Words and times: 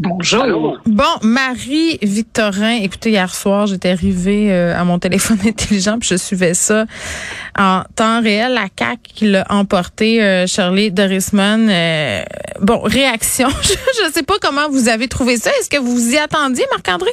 Bonjour. 0.00 0.42
Allô? 0.44 0.76
Bon, 0.86 1.02
Marie-Victorin, 1.22 2.76
écoutez, 2.82 3.10
hier 3.10 3.34
soir, 3.34 3.66
j'étais 3.66 3.90
arrivée 3.90 4.52
euh, 4.52 4.78
à 4.78 4.84
mon 4.84 5.00
téléphone 5.00 5.38
intelligent 5.44 5.98
puis 5.98 6.10
je 6.10 6.14
suivais 6.14 6.54
ça 6.54 6.86
en 7.58 7.82
temps 7.96 8.22
réel. 8.22 8.54
La 8.54 8.68
CAQ 8.78 9.00
qui 9.02 9.26
l'a 9.26 9.44
emporté, 9.50 10.22
euh, 10.22 10.46
Shirley 10.46 10.90
Dorisman. 10.90 11.68
Euh, 11.68 12.22
bon, 12.60 12.80
réaction. 12.80 13.48
je 13.62 14.06
ne 14.06 14.12
sais 14.12 14.22
pas 14.22 14.36
comment 14.40 14.68
vous 14.70 14.88
avez 14.88 15.08
trouvé 15.08 15.36
ça. 15.36 15.50
Est-ce 15.58 15.68
que 15.68 15.78
vous 15.78 15.92
vous 15.92 16.12
y 16.12 16.18
attendiez, 16.18 16.64
Marc-André? 16.70 17.10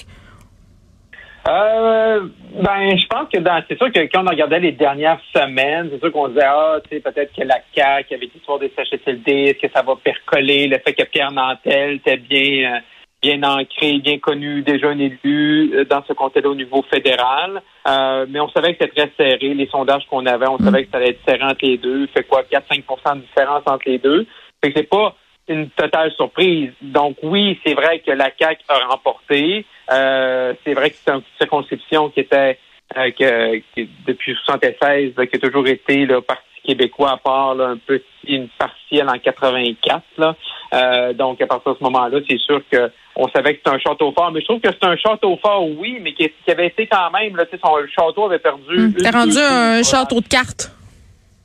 Euh, 1.48 2.28
ben, 2.54 2.98
je 2.98 3.06
pense 3.08 3.30
que 3.32 3.40
dans, 3.40 3.64
c'est 3.70 3.78
sûr 3.78 3.92
que 3.92 4.00
quand 4.12 4.24
on 4.26 4.30
regardait 4.30 4.60
les 4.60 4.72
dernières 4.72 5.20
semaines, 5.36 5.90
c'est 5.92 6.00
sûr 6.00 6.12
qu'on 6.12 6.30
disait, 6.30 6.44
ah, 6.44 6.78
tu 6.84 6.96
sais, 6.96 7.02
peut-être 7.02 7.34
que 7.36 7.44
la 7.44 7.60
CAQ 7.76 8.16
avec 8.16 8.34
l'histoire 8.34 8.58
des 8.58 8.72
CHSLD, 8.76 9.32
est-ce 9.32 9.68
que 9.68 9.72
ça 9.72 9.84
va 9.84 9.96
percoler, 9.96 10.68
le 10.68 10.80
fait 10.80 10.94
que 10.94 11.04
Pierre 11.04 11.32
Nantel 11.32 11.96
était 11.96 12.18
bien, 12.18 12.76
euh, 12.76 12.80
bien 13.22 13.44
ancré, 13.44 14.00
bien 14.00 14.18
connu, 14.18 14.64
déjà 14.64 14.90
un 14.90 14.98
élu 14.98 15.72
euh, 15.76 15.86
dans 15.86 16.04
ce 16.08 16.14
contexte 16.14 16.48
au 16.48 16.56
niveau 16.56 16.84
fédéral. 16.92 17.62
Euh, 17.88 18.26
mais 18.28 18.40
on 18.40 18.50
savait 18.50 18.74
que 18.74 18.84
c'était 18.84 19.08
très 19.08 19.12
serré, 19.16 19.54
les 19.54 19.68
sondages 19.68 20.08
qu'on 20.10 20.26
avait, 20.26 20.48
on 20.48 20.58
savait 20.58 20.86
que 20.86 20.92
ça 20.92 20.98
allait 20.98 21.10
être 21.10 21.26
serré 21.28 21.44
entre 21.44 21.64
les 21.64 21.78
deux. 21.78 22.08
Fait 22.08 22.24
quoi, 22.24 22.42
4-5% 22.42 23.18
de 23.18 23.22
différence 23.22 23.64
entre 23.68 23.84
les 23.86 24.00
deux. 24.00 24.26
Fait 24.64 24.72
que 24.72 24.80
c'est 24.80 24.90
pas 24.90 25.16
une 25.48 25.70
totale 25.70 26.12
surprise. 26.14 26.72
Donc 26.82 27.18
oui, 27.22 27.60
c'est 27.64 27.76
vrai 27.76 28.00
que 28.00 28.12
la 28.12 28.32
CAQ 28.36 28.64
a 28.68 28.88
remporté. 28.88 29.64
Euh, 29.92 30.54
c'est 30.64 30.74
vrai 30.74 30.90
que 30.90 30.96
c'est 31.06 31.14
une 31.14 31.22
circonscription 31.40 32.10
qui 32.10 32.22
était 32.22 32.58
euh, 32.98 33.12
que, 33.12 33.62
depuis 34.08 34.36
76, 34.46 35.14
là, 35.18 35.26
qui 35.28 35.36
a 35.36 35.40
toujours 35.40 35.68
été 35.68 36.06
le 36.06 36.22
Parti 36.22 36.44
québécois 36.66 37.12
à 37.12 37.18
part 37.18 37.54
là, 37.56 37.66
un 37.68 37.78
petit 37.78 38.04
une 38.28 38.48
partielle 38.58 39.08
en 39.08 39.20
84. 39.20 40.02
Là. 40.18 40.36
Euh, 40.74 41.14
donc 41.14 41.40
à 41.42 41.46
partir 41.48 41.74
de 41.74 41.78
ce 41.78 41.84
moment-là, 41.84 42.20
c'est 42.28 42.40
sûr 42.40 42.62
que 42.72 42.92
on 43.16 43.28
savait 43.30 43.54
que 43.54 43.60
c'était 43.64 43.76
un 43.76 43.80
château 43.80 44.12
fort. 44.12 44.32
Mais 44.32 44.42
je 44.42 44.46
trouve 44.46 44.60
que 44.60 44.70
c'est 44.72 44.88
un 44.88 44.98
château 44.98 45.38
fort, 45.38 45.68
oui, 45.70 46.00
mais 46.02 46.14
qui, 46.14 46.28
qui 46.44 46.52
avait 46.52 46.68
été 46.68 46.88
quand 46.88 47.12
même, 47.12 47.36
là, 47.36 47.46
son 47.64 47.76
le 47.78 47.88
château 47.88 48.26
avait 48.26 48.40
perdu. 48.40 48.76
une- 48.76 48.94
T'es 48.96 49.10
rendu 49.12 49.38
un 49.38 49.84
château 49.84 50.20
de 50.20 50.28
cartes. 50.28 50.72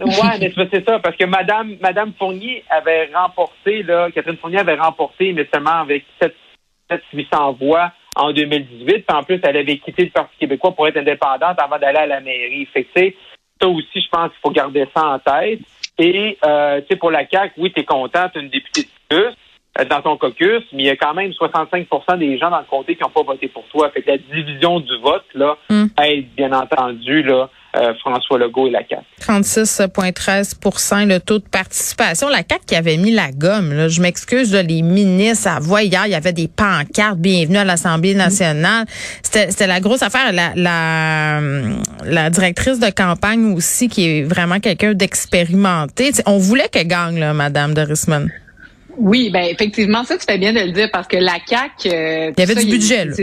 Ouais, 0.01 0.39
mais 0.57 0.69
c'est 0.73 0.89
ça, 0.89 0.99
parce 0.99 1.15
que 1.17 1.27
Madame, 1.27 1.77
Madame 1.83 2.13
Fournier 2.19 2.65
avait 2.71 3.11
remporté, 3.15 3.83
là, 3.83 4.11
Catherine 4.11 4.39
Fournier 4.39 4.61
avait 4.61 4.77
remporté, 4.77 5.35
mais 5.35 5.47
seulement 5.53 5.81
avec 5.83 6.05
7, 6.21 6.35
800 7.13 7.53
voix 7.61 7.93
en 8.17 8.33
2018. 8.33 9.07
Puis 9.07 9.17
en 9.17 9.23
plus, 9.23 9.41
elle 9.43 9.57
avait 9.57 9.79
quitté 9.79 10.05
le 10.05 10.11
Parti 10.11 10.37
québécois 10.39 10.73
pour 10.73 10.87
être 10.89 10.97
indépendante 10.97 11.59
avant 11.59 11.79
d'aller 11.79 11.99
à 11.99 12.07
la 12.07 12.21
mairie. 12.21 12.67
Fait 12.73 12.85
que, 12.85 12.89
tu 12.95 13.01
sais, 13.01 13.17
ça 13.61 13.69
aussi, 13.69 14.01
je 14.01 14.09
pense 14.11 14.31
qu'il 14.31 14.41
faut 14.43 14.51
garder 14.51 14.87
ça 14.95 15.07
en 15.07 15.19
tête. 15.19 15.61
Et, 15.99 16.39
euh, 16.47 16.81
tu 16.81 16.87
sais, 16.89 16.97
pour 16.97 17.11
la 17.11 17.29
CAQ, 17.29 17.55
oui, 17.59 17.73
t'es 17.73 17.85
content, 17.85 18.29
t'es 18.33 18.41
une 18.41 18.49
députée 18.49 18.83
de 18.83 18.89
plus 19.09 19.27
euh, 19.79 19.85
dans 19.85 20.01
ton 20.01 20.17
caucus, 20.17 20.63
mais 20.73 20.83
il 20.83 20.87
y 20.87 20.91
a 20.91 20.97
quand 20.97 21.15
même 21.15 21.31
65% 21.33 22.19
des 22.19 22.39
gens 22.39 22.51
dans 22.51 22.59
le 22.59 22.65
comté 22.65 22.97
qui 22.97 23.03
n'ont 23.03 23.11
pas 23.11 23.23
voté 23.23 23.49
pour 23.49 23.65
toi. 23.69 23.91
Fait 23.91 24.03
que 24.03 24.11
la 24.11 24.19
division 24.19 24.81
du 24.81 24.97
vote, 24.99 25.27
là, 25.35 25.57
Mm. 25.69 25.87
aide, 26.03 26.27
bien 26.35 26.53
entendu, 26.53 27.23
là, 27.23 27.51
euh, 27.77 27.95
François 28.01 28.39
Legault 28.39 28.67
et 28.67 28.71
la 28.71 28.81
CAQ. 28.89 29.03
36,13% 29.21 31.07
le 31.07 31.19
taux 31.21 31.39
de 31.39 31.45
participation. 31.45 32.29
La 32.29 32.39
CAQ 32.39 32.65
qui 32.67 32.75
avait 32.77 32.97
mis 32.97 33.13
la 33.13 33.31
gomme, 33.31 33.73
là, 33.73 33.89
je 33.89 34.01
m'excuse, 34.01 34.53
là, 34.53 34.63
les 34.63 34.83
ministres 34.83 35.49
à 35.49 35.61
voix 35.61 35.83
hier, 35.83 36.03
il 36.07 36.13
y 36.13 36.15
avait 36.15 36.33
des 36.33 36.49
pancartes 36.49 37.19
bienvenue 37.19 37.59
à 37.59 37.65
l'Assemblée 37.65 38.15
nationale. 38.15 38.87
C'était 39.23 39.51
c'était 39.51 39.67
la 39.67 39.81
grosse 39.81 40.03
affaire. 40.03 40.33
La, 40.33 40.53
la, 40.57 41.41
la 42.05 42.31
directrice 42.31 42.79
de 42.79 42.91
campagne 42.91 43.55
aussi, 43.55 43.89
qui 43.89 44.07
est 44.09 44.23
vraiment 44.23 44.61
quelqu'un 44.61 44.95
d'expérimenté. 44.95 46.11
On 46.27 46.39
voulait 46.39 46.69
qu'elle 46.69 46.89
gagne, 46.89 47.19
là, 47.19 47.33
Madame 47.35 47.75
Dorisman. 47.75 48.31
Oui, 48.99 49.31
ben 49.33 49.45
effectivement, 49.45 50.05
ça 50.05 50.19
tu 50.19 50.25
fais 50.29 50.37
bien 50.37 50.53
de 50.53 50.61
le 50.61 50.73
dire 50.73 50.89
parce 50.93 51.07
que 51.07 51.17
la 51.17 51.39
CAQ. 51.47 51.89
euh, 51.89 52.33
Il 52.37 52.41
y 52.41 52.43
avait 52.43 52.55
ça, 52.55 52.63
du 52.63 52.71
budget, 52.71 53.05
là. 53.07 53.15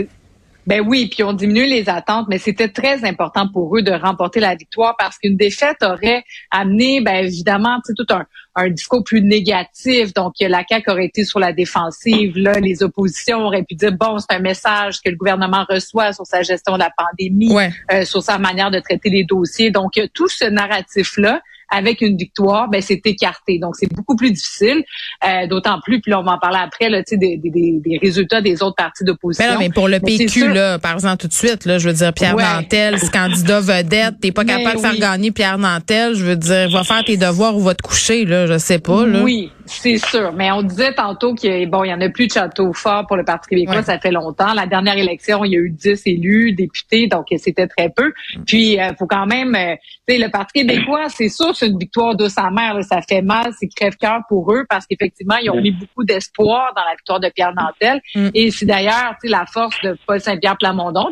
Ben 0.68 0.82
oui, 0.86 1.08
puis 1.10 1.22
on 1.22 1.32
diminue 1.32 1.64
les 1.64 1.88
attentes, 1.88 2.26
mais 2.28 2.36
c'était 2.36 2.68
très 2.68 3.02
important 3.06 3.48
pour 3.50 3.74
eux 3.74 3.80
de 3.80 3.90
remporter 3.90 4.38
la 4.38 4.54
victoire 4.54 4.94
parce 4.98 5.16
qu'une 5.16 5.34
défaite 5.38 5.78
aurait 5.82 6.24
amené, 6.50 7.00
ben 7.00 7.24
évidemment, 7.24 7.76
tu 7.86 7.86
sais, 7.86 7.94
tout 7.96 8.14
un, 8.14 8.26
un 8.54 8.68
discours 8.68 9.02
plus 9.02 9.22
négatif. 9.22 10.12
Donc 10.12 10.34
la 10.40 10.62
CAQ 10.68 10.90
aurait 10.90 11.06
été 11.06 11.24
sur 11.24 11.38
la 11.38 11.54
défensive. 11.54 12.36
Là, 12.36 12.60
les 12.60 12.82
oppositions 12.82 13.38
auraient 13.46 13.62
pu 13.62 13.76
dire 13.76 13.92
bon, 13.92 14.18
c'est 14.18 14.36
un 14.36 14.40
message 14.40 15.00
que 15.00 15.08
le 15.08 15.16
gouvernement 15.16 15.64
reçoit 15.70 16.12
sur 16.12 16.26
sa 16.26 16.42
gestion 16.42 16.74
de 16.74 16.80
la 16.80 16.90
pandémie, 16.94 17.50
Ouais. 17.50 17.70
euh, 17.90 18.04
sur 18.04 18.22
sa 18.22 18.36
manière 18.38 18.70
de 18.70 18.78
traiter 18.80 19.08
les 19.08 19.24
dossiers. 19.24 19.70
Donc 19.70 19.92
tout 20.12 20.28
ce 20.28 20.44
narratif 20.44 21.16
là 21.16 21.40
avec 21.70 22.00
une 22.00 22.16
victoire, 22.16 22.68
ben 22.68 22.80
c'est 22.80 23.00
écarté. 23.04 23.58
Donc 23.58 23.76
c'est 23.76 23.92
beaucoup 23.92 24.16
plus 24.16 24.30
difficile, 24.32 24.82
euh, 25.26 25.46
d'autant 25.46 25.78
plus. 25.84 26.00
Puis 26.00 26.10
là, 26.10 26.20
on 26.20 26.22
va 26.24 26.32
en 26.32 26.38
parler 26.38 26.58
après, 26.62 26.88
là, 26.88 27.02
tu 27.02 27.10
sais, 27.10 27.16
des, 27.16 27.36
des, 27.36 27.50
des- 27.50 27.80
des 27.84 27.98
résultats 27.98 28.40
des 28.40 28.62
autres 28.62 28.76
partis 28.76 29.04
d'opposition. 29.04 29.44
Mais 29.46 29.52
non, 29.54 29.58
mais 29.60 29.68
pour 29.70 29.88
le 29.88 29.98
Mais 30.02 30.16
PQ, 30.18 30.52
là, 30.52 30.78
par 30.78 30.94
exemple, 30.94 31.18
tout 31.18 31.28
de 31.28 31.32
suite, 31.32 31.64
là, 31.64 31.78
je 31.78 31.88
veux 31.88 31.94
dire, 31.94 32.12
Pierre 32.12 32.34
Ouais. 32.36 32.42
Nantel, 32.42 32.98
ce 32.98 33.10
candidat 33.10 33.60
vedette, 33.60 34.14
t'es 34.20 34.32
pas 34.32 34.44
Mais 34.44 34.56
capable 34.62 34.76
de 34.76 34.80
faire 34.80 34.96
gagner 34.98 35.30
Pierre 35.30 35.58
Nantel, 35.58 36.14
je 36.14 36.24
veux 36.24 36.36
dire, 36.36 36.70
va 36.70 36.84
faire 36.84 37.04
tes 37.04 37.16
devoirs 37.16 37.56
ou 37.56 37.60
va 37.60 37.74
te 37.74 37.82
coucher, 37.82 38.24
là, 38.24 38.46
je 38.46 38.58
sais 38.58 38.78
pas, 38.78 39.06
là. 39.06 39.22
Oui, 39.22 39.50
c'est 39.68 39.98
sûr. 39.98 40.32
Mais 40.32 40.50
on 40.50 40.62
disait 40.62 40.92
tantôt 40.94 41.34
qu'il 41.34 41.68
bon, 41.70 41.84
il 41.84 41.90
y 41.90 41.94
en 41.94 42.00
a 42.00 42.08
plus 42.08 42.26
de 42.26 42.32
château 42.32 42.72
fort 42.72 43.06
pour 43.06 43.16
le 43.16 43.24
Parti 43.24 43.48
québécois, 43.50 43.76
Ouais. 43.76 43.82
ça 43.82 43.98
fait 43.98 44.10
longtemps. 44.10 44.52
La 44.54 44.66
dernière 44.66 44.96
élection, 44.96 45.44
il 45.44 45.52
y 45.52 45.56
a 45.56 45.60
eu 45.60 45.70
10 45.70 46.02
élus, 46.06 46.52
députés, 46.52 47.06
donc 47.06 47.26
c'était 47.36 47.66
très 47.68 47.90
peu. 47.90 48.12
Puis 48.46 48.80
euh, 48.80 48.92
faut 48.98 49.06
quand 49.06 49.26
même 49.26 49.54
euh, 49.54 49.74
tu 50.08 50.14
sais 50.14 50.18
le 50.18 50.30
Parti 50.30 50.60
québécois, 50.60 51.04
c'est 51.08 51.28
sûr 51.28 51.54
c'est 51.54 51.68
une 51.68 51.78
victoire 51.78 52.16
douce 52.16 52.38
amère, 52.38 52.74
là. 52.74 52.82
ça 52.82 53.00
fait 53.02 53.22
mal, 53.22 53.52
c'est 53.58 53.68
crève-cœur 53.68 54.20
pour 54.28 54.52
eux 54.52 54.64
parce 54.68 54.86
qu'effectivement, 54.86 55.36
ils 55.42 55.50
ont 55.50 55.60
mis 55.60 55.70
beaucoup 55.72 56.04
d'espoir 56.04 56.72
dans 56.74 56.82
la 56.84 56.94
victoire 56.96 57.20
de 57.20 57.28
Pierre 57.34 57.52
Nantel 57.54 58.00
Mm. 58.14 58.28
et 58.34 58.50
c'est 58.50 58.64
d'ailleurs, 58.66 59.14
tu 59.20 59.28
sais 59.28 59.28
la 59.28 59.44
force 59.46 59.76
de 59.82 59.96
Paul 60.06 60.20
Saint-Pierre 60.20 60.56
Plamondon 60.58 61.10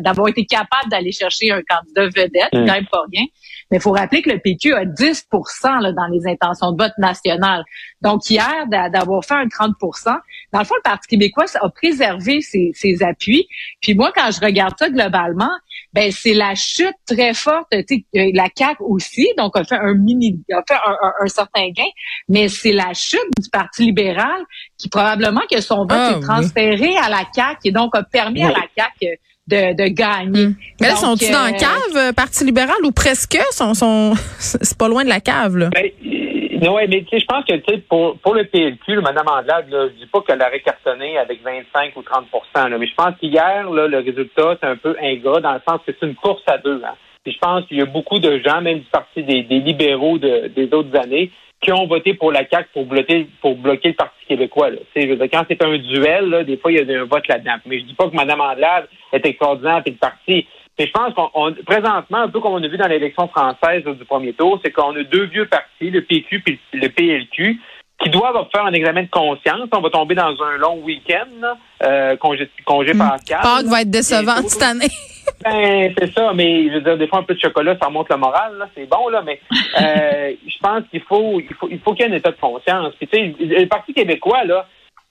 d'avoir 0.00 0.28
été 0.28 0.44
capable 0.46 0.90
d'aller 0.90 1.12
chercher 1.12 1.50
un 1.50 1.60
candidat 1.68 2.06
vedette, 2.06 2.52
Mm. 2.52 2.66
quand 2.66 2.72
même 2.72 2.86
pas 2.90 3.02
rien. 3.12 3.24
Mais 3.70 3.76
il 3.78 3.80
faut 3.80 3.92
rappeler 3.92 4.22
que 4.22 4.30
le 4.30 4.38
PQ 4.38 4.74
a 4.74 4.84
10 4.84 5.26
là, 5.64 5.92
dans 5.92 6.06
les 6.06 6.26
intentions 6.26 6.72
de 6.72 6.82
vote 6.82 6.92
nationales. 6.98 7.62
Donc, 8.02 8.28
hier, 8.28 8.66
d'a- 8.68 8.88
d'avoir 8.88 9.24
fait 9.24 9.34
un 9.34 9.46
30% 9.46 10.16
dans 10.52 10.58
le 10.58 10.64
fond, 10.64 10.74
le 10.76 10.82
Parti 10.82 11.06
québécois 11.08 11.44
a 11.60 11.68
préservé 11.68 12.40
ses, 12.40 12.72
ses 12.74 13.02
appuis. 13.04 13.46
Puis 13.80 13.94
moi, 13.94 14.10
quand 14.14 14.30
je 14.32 14.40
regarde 14.40 14.74
ça 14.78 14.90
globalement, 14.90 15.50
ben 15.92 16.10
c'est 16.12 16.34
la 16.34 16.54
chute 16.54 16.94
très 17.06 17.34
forte. 17.34 17.72
Euh, 17.72 17.82
la 18.34 18.46
CAQ 18.56 18.76
aussi, 18.80 19.28
donc 19.38 19.56
a 19.56 19.64
fait 19.64 19.76
un 19.76 19.94
mini, 19.94 20.40
a 20.52 20.62
fait 20.66 20.74
un, 20.74 20.90
un- 21.02 21.12
un 21.24 21.26
certain 21.28 21.68
gain, 21.70 21.88
mais 22.28 22.48
c'est 22.48 22.72
la 22.72 22.92
chute 22.94 23.20
du 23.40 23.48
Parti 23.50 23.84
libéral 23.86 24.42
qui 24.76 24.88
probablement 24.88 25.42
que 25.50 25.60
son 25.60 25.78
vote 25.86 25.90
Ah, 25.92 26.10
est 26.12 26.16
oui. 26.16 26.20
transféré 26.22 26.96
à 26.96 27.08
la 27.08 27.22
CAQ 27.32 27.58
et 27.64 27.72
donc 27.72 27.94
a 27.94 28.02
permis 28.02 28.42
à 28.42 28.48
la 28.50 28.62
CAQ 28.76 29.18
de, 29.50 29.74
de 29.74 29.88
gagner. 29.88 30.46
Mm. 30.46 30.54
Mais 30.80 30.88
là, 30.88 30.96
sont-ils 30.96 31.32
dans 31.32 31.46
euh, 31.46 31.50
la 31.50 31.58
cave, 31.58 31.96
euh, 31.96 32.12
Parti 32.12 32.44
libéral, 32.44 32.76
ou 32.84 32.92
presque? 32.92 33.38
Sont, 33.50 33.74
sont, 33.74 34.14
c'est 34.38 34.78
pas 34.78 34.88
loin 34.88 35.04
de 35.04 35.08
la 35.08 35.20
cave, 35.20 35.56
là? 35.56 35.68
Ben, 35.70 35.90
euh, 36.62 36.72
ouais, 36.72 36.86
mais 36.88 37.02
tu 37.02 37.10
sais, 37.10 37.20
je 37.20 37.26
pense 37.26 37.44
que 37.44 37.56
tu 37.56 37.74
sais, 37.74 37.78
pour, 37.88 38.18
pour 38.18 38.34
le 38.34 38.44
PLQ, 38.44 38.96
là, 38.96 39.00
Mme 39.02 39.28
Andelade, 39.28 39.70
là, 39.70 39.88
je 39.88 40.04
dis 40.04 40.10
pas 40.10 40.20
qu'elle 40.22 40.40
aurait 40.40 40.60
cartonné 40.60 41.18
avec 41.18 41.42
25 41.42 41.96
ou 41.96 42.02
30 42.02 42.26
là, 42.54 42.78
mais 42.78 42.86
je 42.86 42.94
pense 42.94 43.14
qu'hier, 43.18 43.70
le 43.70 43.98
résultat, 43.98 44.56
c'est 44.60 44.68
un 44.68 44.76
peu 44.76 44.94
ingrat 45.02 45.40
dans 45.40 45.54
le 45.54 45.60
sens 45.68 45.80
que 45.86 45.92
c'est 45.98 46.06
une 46.06 46.14
course 46.14 46.42
à 46.46 46.58
deux. 46.58 46.82
Hein. 46.84 46.94
Puis 47.24 47.32
je 47.34 47.38
pense 47.38 47.66
qu'il 47.66 47.76
y 47.78 47.82
a 47.82 47.86
beaucoup 47.86 48.18
de 48.18 48.38
gens, 48.44 48.60
même 48.62 48.78
du 48.80 48.86
Parti 48.90 49.22
des, 49.22 49.42
libéraux 49.42 50.18
de- 50.18 50.48
des 50.48 50.72
autres 50.72 50.96
années, 50.98 51.30
qui 51.62 51.70
ont 51.72 51.86
voté 51.86 52.14
pour 52.14 52.32
la 52.32 52.48
CAQ 52.48 52.68
pour 52.72 52.86
bloquer, 52.86 53.28
le 53.44 53.92
Parti 53.92 54.24
québécois. 54.26 54.70
Là. 54.70 54.78
Quand 55.30 55.44
c'est 55.48 55.62
un 55.62 55.76
duel, 55.76 56.30
là, 56.30 56.44
des 56.44 56.56
fois, 56.56 56.72
il 56.72 56.78
y 56.78 56.94
a 56.94 57.00
un 57.00 57.04
vote 57.04 57.28
là-dedans. 57.28 57.56
Mais 57.66 57.80
je 57.80 57.84
dis 57.84 57.94
pas 57.94 58.08
que 58.08 58.16
Mme 58.16 58.40
Andelade 58.40 58.88
est 59.12 59.26
extraordinaire 59.26 59.82
et 59.84 59.90
le 59.90 59.96
parti. 59.96 60.46
Mais 60.78 60.86
je 60.86 60.92
pense 60.92 61.12
qu'on 61.12 61.28
on- 61.34 61.52
présentement, 61.66 62.18
un 62.18 62.28
peu 62.28 62.40
comme 62.40 62.54
on 62.54 62.62
a 62.62 62.68
vu 62.68 62.78
dans 62.78 62.88
l'élection 62.88 63.28
française 63.28 63.84
du 63.84 64.04
premier 64.06 64.32
tour, 64.32 64.58
c'est 64.64 64.70
qu'on 64.70 64.96
a 64.96 65.02
deux 65.02 65.24
vieux 65.24 65.44
partis, 65.46 65.90
le 65.90 66.00
PQ 66.00 66.42
et 66.46 66.58
le 66.72 66.88
PLQ, 66.88 67.60
qui 68.02 68.10
doivent 68.10 68.46
faire 68.52 68.64
un 68.64 68.72
examen 68.72 69.02
de 69.02 69.10
conscience. 69.10 69.68
On 69.72 69.80
va 69.80 69.90
tomber 69.90 70.14
dans 70.14 70.34
un 70.42 70.56
long 70.58 70.80
week-end, 70.82 71.54
euh, 71.82 72.16
congé, 72.16 72.48
congé 72.64 72.92
pascal. 72.94 73.40
Pâques 73.42 73.66
va 73.66 73.82
être 73.82 73.90
décevant 73.90 74.36
cette 74.46 74.62
année. 74.62 74.88
Ben, 75.44 75.94
c'est 75.96 76.12
ça, 76.12 76.32
mais 76.34 76.68
je 76.68 76.74
veux 76.74 76.80
dire, 76.80 76.98
des 76.98 77.06
fois, 77.06 77.20
un 77.20 77.22
peu 77.22 77.34
de 77.34 77.40
chocolat, 77.40 77.76
ça 77.80 77.86
remonte 77.86 78.10
le 78.10 78.16
moral, 78.16 78.58
là, 78.58 78.68
c'est 78.74 78.88
bon, 78.88 79.08
là, 79.08 79.22
mais 79.24 79.40
euh, 79.80 80.32
je 80.44 80.58
pense 80.60 80.82
qu'il 80.90 81.00
faut 81.02 81.40
il 81.40 81.54
faut 81.54 81.68
il 81.70 81.78
faut 81.78 81.94
qu'il 81.94 82.04
y 82.04 82.08
ait 82.08 82.12
un 82.12 82.16
état 82.16 82.30
de 82.30 82.40
conscience. 82.40 82.94
Puis, 82.98 83.06
tu 83.06 83.18
sais, 83.18 83.34
le 83.38 83.66
Parti 83.66 83.94
québécois, 83.94 84.44
là, 84.44 84.66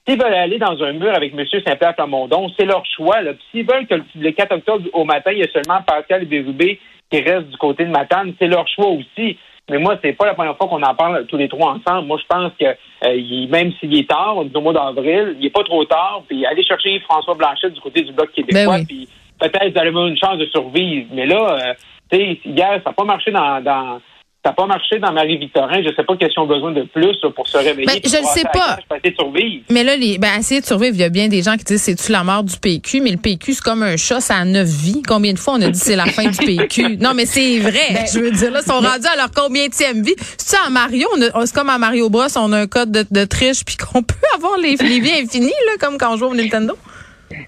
s'ils 0.06 0.20
veulent 0.20 0.34
aller 0.34 0.58
dans 0.58 0.80
un 0.82 0.92
mur 0.92 1.12
avec 1.14 1.32
M. 1.32 1.44
Saint-Pierre 1.64 1.94
Plamondon, 1.94 2.48
c'est 2.56 2.66
leur 2.66 2.84
choix. 2.86 3.22
Là. 3.22 3.32
Puis 3.32 3.44
S'ils 3.50 3.66
veulent 3.66 3.86
que 3.86 3.94
le, 3.94 4.04
le 4.16 4.30
4 4.30 4.52
octobre 4.52 4.88
au 4.92 5.04
matin, 5.04 5.30
il 5.32 5.38
y 5.38 5.42
a 5.42 5.50
seulement 5.50 5.82
Pascal 5.82 6.24
Bérubé 6.26 6.78
qui 7.10 7.20
reste 7.20 7.48
du 7.48 7.56
côté 7.56 7.84
de 7.84 7.90
Matane, 7.90 8.34
c'est 8.38 8.46
leur 8.46 8.68
choix 8.68 8.88
aussi. 8.88 9.36
Mais 9.70 9.78
moi, 9.78 9.96
c'est 10.02 10.12
pas 10.12 10.26
la 10.26 10.34
première 10.34 10.56
fois 10.56 10.68
qu'on 10.68 10.82
en 10.82 10.94
parle 10.94 11.24
tous 11.26 11.36
les 11.36 11.48
trois 11.48 11.72
ensemble. 11.78 12.06
Moi, 12.08 12.18
je 12.20 12.26
pense 12.26 12.52
que 12.60 12.66
euh, 12.66 13.14
il- 13.14 13.48
même 13.48 13.72
s'il 13.80 13.96
est 13.96 14.08
tard, 14.08 14.34
on 14.36 14.50
au 14.52 14.60
mois 14.60 14.72
d'avril, 14.72 15.36
il 15.40 15.46
est 15.46 15.50
pas 15.50 15.62
trop 15.64 15.84
tard. 15.84 16.22
Puis 16.28 16.44
aller 16.44 16.64
chercher 16.64 17.00
François 17.00 17.34
Blanchet 17.34 17.70
du 17.70 17.80
côté 17.80 18.02
du 18.02 18.12
bloc 18.12 18.30
québécois, 18.32 18.64
Ben 18.78 18.80
oui. 18.80 18.84
puis 18.86 19.08
peut-être 19.38 19.72
vous 19.72 19.78
allez 19.78 19.88
avoir 19.88 20.06
une 20.08 20.16
chance 20.18 20.36
de 20.38 20.46
survivre. 20.46 21.06
Mais 21.12 21.24
là, 21.26 21.58
euh, 21.70 21.74
tu 22.10 22.18
sais, 22.18 22.40
hier, 22.44 22.80
ça 22.84 22.90
n'a 22.90 22.92
pas 22.92 23.04
marché 23.04 23.30
dans, 23.30 23.62
dans 23.62 24.00
ça 24.42 24.50
n'a 24.50 24.54
pas 24.54 24.66
marché 24.66 24.98
dans 24.98 25.12
Marie-Victorin. 25.12 25.82
Je 25.82 25.94
sais 25.94 26.02
pas 26.02 26.16
qu'est-ce 26.16 26.32
qu'ils 26.32 26.42
ont 26.42 26.46
besoin 26.46 26.72
de 26.72 26.82
plus 26.84 27.12
là, 27.22 27.30
pour 27.36 27.46
se 27.46 27.58
réveiller. 27.58 27.84
Ben, 27.86 28.00
puis 28.00 28.10
je 28.10 28.16
le 28.16 28.22
passer 28.22 28.40
sais 28.40 28.46
pas. 28.50 28.78
survivre. 29.14 29.64
Mais 29.68 29.84
là, 29.84 29.96
les, 29.96 30.16
ben, 30.16 30.30
essayer 30.38 30.62
de 30.62 30.66
survivre, 30.66 30.94
il 30.94 31.00
y 31.00 31.04
a 31.04 31.10
bien 31.10 31.28
des 31.28 31.42
gens 31.42 31.58
qui 31.58 31.64
disent 31.64 31.82
c'est-tu 31.82 32.10
la 32.10 32.24
mort 32.24 32.42
du 32.42 32.56
PQ, 32.56 33.02
mais 33.02 33.10
le 33.10 33.18
PQ, 33.18 33.52
c'est 33.52 33.60
comme 33.62 33.82
un 33.82 33.98
chat, 33.98 34.20
ça 34.20 34.36
a 34.36 34.44
neuf 34.46 34.66
vies. 34.66 35.02
Combien 35.06 35.34
de 35.34 35.38
fois 35.38 35.54
on 35.58 35.60
a 35.62 35.68
dit 35.68 35.78
c'est 35.78 35.94
la 35.96 36.06
fin 36.06 36.24
du 36.30 36.38
PQ? 36.46 36.96
Non, 36.96 37.12
mais 37.14 37.26
c'est 37.26 37.58
vrai. 37.58 37.72
Ben, 37.92 38.06
je 38.10 38.18
veux 38.18 38.30
dire, 38.30 38.50
là, 38.50 38.60
ils 38.64 38.66
sont 38.70 38.80
rendus 38.80 39.06
à 39.12 39.16
leur 39.16 39.30
combienième 39.30 40.02
vie. 40.02 40.14
C'est 40.38 40.56
ça, 40.56 40.58
à 40.66 40.70
Mario, 40.70 41.06
on 41.16 41.20
a- 41.22 41.44
c'est 41.46 41.54
comme 41.54 41.68
à 41.68 41.76
Mario 41.76 42.08
Bros, 42.08 42.22
on 42.36 42.52
a 42.52 42.60
un 42.60 42.66
code 42.66 42.90
de, 42.92 43.04
de 43.10 43.24
triche, 43.26 43.62
puis 43.64 43.76
qu'on 43.76 44.02
peut 44.02 44.14
avoir 44.34 44.56
les, 44.56 44.76
les 44.76 45.00
vies 45.00 45.20
infinies, 45.22 45.48
là, 45.66 45.72
comme 45.78 45.98
quand 45.98 46.14
on 46.14 46.16
joue 46.16 46.26
au 46.26 46.34
Nintendo. 46.34 46.78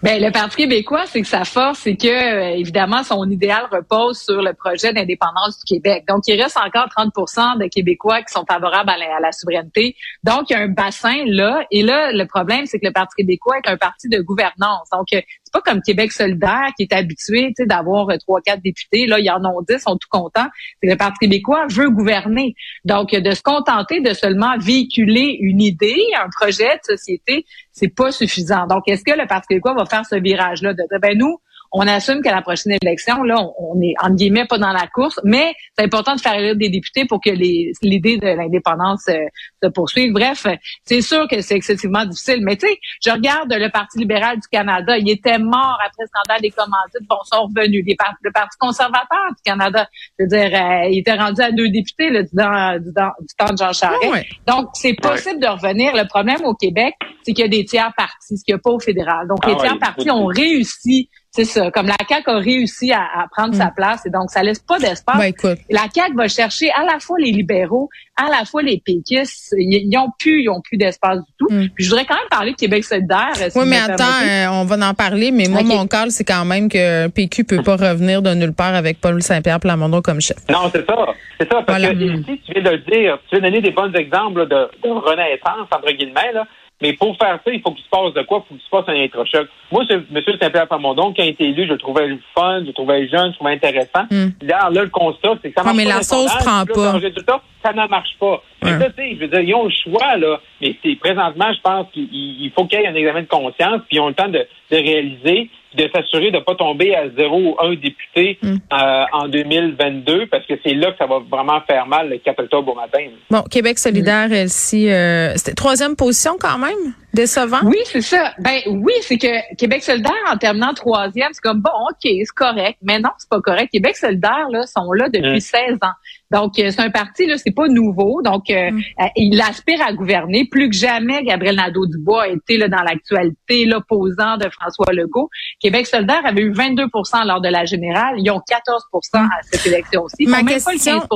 Ben, 0.03 0.23
le 0.23 0.31
Parti 0.31 0.57
québécois, 0.57 1.07
c'est 1.07 1.23
que 1.23 1.27
sa 1.27 1.45
force, 1.45 1.81
c'est 1.81 1.97
que, 1.97 2.07
euh, 2.07 2.57
évidemment, 2.57 3.03
son 3.03 3.29
idéal 3.29 3.67
repose 3.71 4.21
sur 4.21 4.41
le 4.41 4.53
projet 4.53 4.93
d'indépendance 4.93 5.59
du 5.59 5.75
Québec. 5.75 6.05
Donc, 6.09 6.23
il 6.29 6.41
reste 6.41 6.57
encore 6.57 6.89
30% 6.97 7.59
de 7.59 7.67
Québécois 7.67 8.23
qui 8.23 8.33
sont 8.33 8.45
favorables 8.49 8.91
à 8.91 8.97
la, 8.97 9.17
à 9.17 9.21
la 9.21 9.33
souveraineté. 9.33 9.97
Donc, 10.23 10.51
il 10.51 10.53
y 10.53 10.57
a 10.57 10.61
un 10.61 10.69
bassin 10.69 11.25
là. 11.27 11.65
Et 11.73 11.83
là, 11.83 12.13
le 12.13 12.27
problème, 12.27 12.67
c'est 12.67 12.79
que 12.79 12.87
le 12.87 12.93
Parti 12.93 13.17
québécois 13.17 13.57
est 13.65 13.69
un 13.69 13.77
parti 13.77 14.09
de 14.09 14.21
gouvernance. 14.21 14.89
Donc, 14.93 15.13
euh, 15.15 15.21
c'est 15.53 15.61
pas 15.61 15.71
comme 15.71 15.83
Québec 15.83 16.13
solidaire 16.13 16.71
qui 16.77 16.85
est 16.85 16.93
habitué, 16.93 17.53
d'avoir 17.61 18.09
euh, 18.11 18.17
trois, 18.19 18.41
quatre 18.41 18.63
députés. 18.63 19.07
Là, 19.07 19.19
ils 19.19 19.31
en 19.31 19.45
ont 19.45 19.63
dix, 19.69 19.79
sont 19.79 19.97
tout 19.97 20.09
contents. 20.11 20.47
Le 20.83 20.95
Parti 20.97 21.19
québécois 21.21 21.67
veut 21.71 21.91
gouverner. 21.91 22.55
Donc, 22.85 23.11
de 23.13 23.31
se 23.33 23.43
contenter 23.43 24.01
de 24.01 24.13
seulement 24.15 24.57
véhiculer 24.59 25.37
une 25.41 25.61
idée, 25.61 26.01
un 26.19 26.29
projet 26.41 26.77
de 26.77 26.97
société, 26.97 27.45
c'est 27.73 27.95
pas 27.95 28.13
suffisant. 28.13 28.67
Donc, 28.67 28.83
est-ce 28.87 29.05
que 29.05 29.19
le 29.19 29.27
Parti 29.27 29.49
québécois 29.49 29.75
va 29.75 29.85
faire 29.85 30.07
ce 30.07 30.17
virage-là 30.17 30.73
de 30.73 30.83
dire, 30.89 31.01
ben 31.01 31.17
nous, 31.17 31.39
on 31.73 31.87
assume 31.87 32.21
qu'à 32.21 32.35
la 32.35 32.43
prochaine 32.43 32.77
élection, 32.83 33.23
là, 33.23 33.37
on, 33.59 33.81
est 33.81 33.95
entre 34.03 34.17
guillemets 34.17 34.47
pas 34.47 34.59
dans 34.59 34.73
la 34.73 34.87
course, 34.87 35.19
mais 35.25 35.55
c'est 35.77 35.85
important 35.85 36.15
de 36.15 36.21
faire 36.21 36.35
élire 36.35 36.57
des 36.57 36.69
députés 36.69 37.07
pour 37.07 37.21
que 37.21 37.31
l'idée 37.31 38.19
de 38.19 38.27
l'indépendance 38.27 39.09
euh, 39.09 39.25
se 39.63 39.69
poursuive. 39.69 40.13
Bref, 40.13 40.47
euh, 40.47 40.55
c'est 40.85 41.01
sûr 41.03 41.27
que 41.29 41.41
c'est 41.41 41.55
excessivement 41.55 42.05
difficile. 42.05 42.41
Mais 42.43 42.57
tu 42.57 42.67
sais, 42.67 42.79
je 43.05 43.11
regarde 43.11 43.53
le 43.53 43.71
Parti 43.71 43.99
libéral 43.99 44.37
du 44.37 44.49
Canada, 44.51 44.97
il 44.99 45.09
était 45.11 45.39
mort 45.39 45.79
après 45.85 46.03
le 46.03 46.07
scandale 46.07 46.41
des 46.43 46.51
commandites, 46.51 47.09
bon, 47.09 47.17
ils 47.25 47.29
sont 47.37 47.43
revenus. 47.45 47.85
Les 47.87 47.97
par- 47.97 48.15
le 48.23 48.33
Parti 48.33 48.57
conservateur 48.59 49.27
du 49.37 49.43
Canada, 49.45 49.87
je 50.19 50.25
veux 50.25 50.29
dire, 50.29 50.51
euh, 50.59 50.89
il 50.91 50.99
était 50.99 51.15
rendu 51.15 51.41
à 51.41 51.51
deux 51.53 51.69
députés 51.69 52.11
là, 52.11 52.23
du, 52.23 52.31
temps- 52.37 52.79
du 52.79 52.93
temps- 52.93 53.15
du 53.21 53.35
temps 53.39 53.53
de 53.53 53.59
Jean 53.59 53.73
Charest. 53.73 54.11
Ouais. 54.13 54.27
Donc, 54.47 54.69
c'est 54.75 54.95
possible 54.95 55.41
de 55.41 55.47
revenir. 55.47 55.95
Le 55.95 56.07
problème 56.09 56.45
au 56.45 56.55
Québec, 56.55 56.95
c'est 57.23 57.33
qu'il 57.33 57.45
y 57.45 57.47
a 57.47 57.49
des 57.49 57.65
tiers 57.65 57.93
partis, 57.97 58.37
ce 58.37 58.45
qu'il 58.45 58.55
n'y 58.55 58.59
a 58.59 58.61
pas 58.63 58.71
au 58.71 58.81
fédéral. 58.81 59.27
Donc, 59.29 59.39
Ah 59.43 59.49
les 59.49 59.55
ouais, 59.55 59.61
tiers 59.61 59.79
partis 59.79 60.11
ont 60.11 60.27
réussi, 60.27 61.09
c'est 61.31 61.45
ça, 61.45 61.71
comme 61.71 61.87
la 61.87 61.97
CAQ 62.09 62.29
a 62.31 62.39
réussi 62.39 62.93
à, 62.93 63.01
à 63.03 63.27
prendre 63.31 63.55
sa 63.55 63.71
place, 63.71 64.05
et 64.05 64.11
donc 64.11 64.31
ça 64.31 64.43
laisse 64.43 64.59
pas 64.59 64.79
d'espace. 64.79 65.17
Ben. 65.19 65.33
La 65.71 65.83
CAQ 65.95 66.15
va 66.17 66.29
chercher 66.29 66.71
à 66.73 66.85
la 66.85 66.99
fois 66.99 67.17
les 67.19 67.31
libéraux, 67.31 67.89
à 68.17 68.29
la 68.29 68.45
fois 68.45 68.63
les 68.63 68.83
péquistes. 68.85 69.55
Ils, 69.57 69.97
ont 69.97 70.11
plus, 70.19 70.43
ils 70.43 70.49
ont 70.49 70.61
plus 70.61 70.77
d'espace 70.77 71.19
du 71.19 71.33
tout. 71.39 71.49
Mm. 71.51 71.69
Puis 71.75 71.85
je 71.85 71.91
voudrais 71.91 72.05
quand 72.05 72.15
même 72.15 72.29
parler 72.31 72.53
de 72.53 72.57
Québec 72.57 72.85
solidaire. 72.85 73.35
si 73.35 73.59
Oui, 73.59 73.65
mais 73.67 73.79
attends, 73.79 74.05
euh, 74.05 74.47
on 74.51 74.65
va 74.65 74.89
en 74.89 74.95
parler, 74.95 75.31
mais 75.31 75.49
moi, 75.49 75.63
mon 75.63 75.87
call, 75.87 76.11
c'est 76.11 76.25
quand 76.25 76.45
même 76.45 76.69
que 76.69 77.09
PQ 77.09 77.45
peut 77.45 77.63
pas 77.63 77.77
revenir 77.77 78.23
de 78.23 78.35
nulle 78.35 78.55
part 78.55 78.75
avec 78.75 79.01
Paul 79.01 79.23
Saint-Pierre 79.23 79.61
Plamondon 79.61 80.03
comme 80.03 80.21
chef. 80.21 80.39
Non, 80.51 80.71
c'est 80.73 80.87
ça. 80.87 80.97
C'est 81.41 81.51
ça. 81.51 81.63
Parce 81.63 81.79
Voilà. 81.81 81.95
que 81.95 82.03
ici, 82.03 82.41
tu 82.45 82.53
viens 82.53 82.63
de 82.63 82.71
le 82.71 82.79
dire, 82.79 83.19
tu 83.29 83.37
viens 83.37 83.39
de 83.41 83.45
donner 83.45 83.61
des 83.61 83.71
bons 83.71 83.93
exemples 83.95 84.41
là, 84.41 84.47
de, 84.47 84.89
de 84.89 84.93
renaissance, 84.93 85.69
entre 85.71 85.93
guillemets, 85.93 86.33
là. 86.35 86.47
Mais 86.83 86.95
pour 86.95 87.17
faire 87.17 87.39
ça, 87.45 87.53
il 87.53 87.61
faut 87.61 87.71
qu'il 87.71 87.85
se 87.85 87.89
passe 87.89 88.13
de 88.13 88.23
quoi? 88.23 88.45
Il 88.45 88.49
faut 88.49 88.55
qu'il 88.57 88.65
se 88.65 88.71
passe 88.71 88.85
un 88.89 88.95
électrochoc. 88.95 89.49
Moi, 89.71 89.85
M. 89.89 90.05
Saint-Pierre 90.41 90.67
Plamondon, 90.67 91.15
quand 91.17 91.23
il 91.23 91.29
a 91.29 91.31
été 91.31 91.45
élu, 91.45 91.67
je 91.67 91.73
le 91.73 91.79
trouvais 91.79 92.09
le 92.09 92.19
fun, 92.35 92.61
je 92.63 92.67
le 92.67 92.73
trouvais 92.73 93.09
jeune, 93.09 93.27
je 93.27 93.29
le 93.29 93.35
trouvais 93.35 93.53
intéressant. 93.53 94.03
Mm. 94.11 94.27
Là, 94.43 94.69
là, 94.71 94.83
le 94.83 94.89
constat, 94.89 95.35
c'est 95.41 95.51
que 95.51 95.55
ça 95.55 95.63
marche 95.63 95.77
mais 95.77 95.85
pas 95.85 95.97
la 95.97 96.03
sauce 96.03 96.35
prend 96.39 96.67
pas. 96.67 96.93
résultat, 96.93 97.41
ça 97.65 97.73
ne 97.73 97.87
marche 97.87 98.17
pas. 98.19 98.43
Mais 98.65 98.79
ça, 98.79 98.91
tu 98.91 98.97
sais, 98.97 99.15
je 99.15 99.21
veux 99.21 99.29
dire, 99.29 99.41
ils 99.41 99.55
ont 99.55 99.65
le 99.65 99.71
choix, 99.71 100.17
là. 100.17 100.41
Mais 100.61 100.75
c'est 100.83 100.97
présentement, 100.97 101.53
je 101.55 101.61
pense 101.61 101.87
qu'il 101.93 102.09
il 102.13 102.51
faut 102.51 102.67
qu'il 102.67 102.81
y 102.81 102.83
ait 102.83 102.89
un 102.89 102.95
examen 102.97 103.23
de 103.23 103.29
conscience, 103.29 103.83
puis 103.89 103.99
ils 103.99 104.01
ont 104.01 104.09
le 104.09 104.15
temps 104.15 104.29
de, 104.29 104.45
de 104.71 104.77
réaliser, 104.77 105.51
de 105.77 105.89
s'assurer 105.95 106.31
de 106.31 106.37
ne 106.39 106.43
pas 106.43 106.55
tomber 106.55 106.95
à 106.95 107.09
zéro 107.17 107.39
ou 107.41 107.57
un 107.61 107.75
député 107.75 108.39
Mm. 108.43 108.57
euh, 108.73 109.05
en 109.13 109.29
2022, 109.29 110.27
parce 110.27 110.45
que 110.47 110.55
c'est 110.65 110.75
là 110.75 110.93
que 110.93 110.99
ça 110.99 111.07
va 111.07 111.19
vraiment 111.31 111.61
faire 111.67 111.87
mal 111.87 112.09
le 112.11 112.19
4 112.19 112.43
octobre 112.45 112.73
au 112.73 112.75
matin. 112.75 113.05
Bon, 113.31 113.43
Québec 113.43 113.79
solidaire, 113.79 114.29
Mm. 114.29 114.33
Elsie, 114.35 114.91
euh, 114.91 115.33
c'était 115.37 115.55
troisième 115.55 115.97
position 115.97 116.33
quand 116.39 116.59
même, 116.59 116.95
décevant. 117.15 117.61
Oui, 117.65 117.79
c'est 117.85 118.01
ça. 118.01 118.33
Ben 118.39 118.61
oui, 118.67 118.93
c'est 119.03 119.19
que 119.19 119.55
Québec 119.57 119.83
solidaire, 119.83 120.13
en 120.31 120.37
terminant 120.37 120.73
troisième, 120.75 121.29
c'est 121.33 121.41
comme 121.43 121.61
bon, 121.61 121.71
OK, 121.91 121.99
c'est 122.03 122.25
correct. 122.35 122.79
Mais 122.83 122.99
non, 122.99 123.11
c'est 123.19 123.29
pas 123.29 123.41
correct. 123.41 123.69
Québec 123.73 123.97
solidaire, 123.97 124.47
là, 124.51 124.67
sont 124.67 124.93
là 124.93 125.09
depuis 125.09 125.37
Mm. 125.37 125.41
16 125.41 125.75
ans. 125.83 125.93
Donc, 126.31 126.59
euh, 126.59 126.71
c'est 126.71 126.81
un 126.81 126.91
parti, 126.91 127.27
là, 127.27 127.37
c'est 127.37 127.55
pas 127.55 127.69
nouveau. 127.69 128.23
Donc, 128.23 128.49
euh, 128.51 128.71
Mm. 128.71 128.81
euh, 129.03 129.05
il 129.17 129.41
aspire 129.43 129.83
à 129.87 129.93
gouverner. 129.93 130.47
Plus 130.51 130.71
que 130.71 130.77
jamais, 130.77 131.23
Gabriel 131.25 131.57
Nadeau-Dubois 131.57 132.23
a 132.23 132.29
été 132.29 132.57
là, 132.57 132.69
dans 132.69 132.83
l'actualité, 132.83 133.67
l'opposant 133.67 134.37
de 134.39 134.49
François 134.51 134.93
Legault. 134.93 135.29
Québec 135.61 135.87
solidaire 135.87 136.25
avait 136.25 136.43
eu 136.43 136.53
22% 136.53 137.25
lors 137.25 137.41
de 137.41 137.49
la 137.49 137.65
générale. 137.67 138.15
Ils 138.19 138.31
ont 138.31 138.41
14% 138.41 139.19
à 139.25 139.43
cette 139.43 139.67
élection-ci. 139.67 140.17
Ils 140.21 140.29
même 140.31 140.47
pas 140.47 140.53
le 140.53 140.55
question- 140.55 141.01
15 141.01 141.09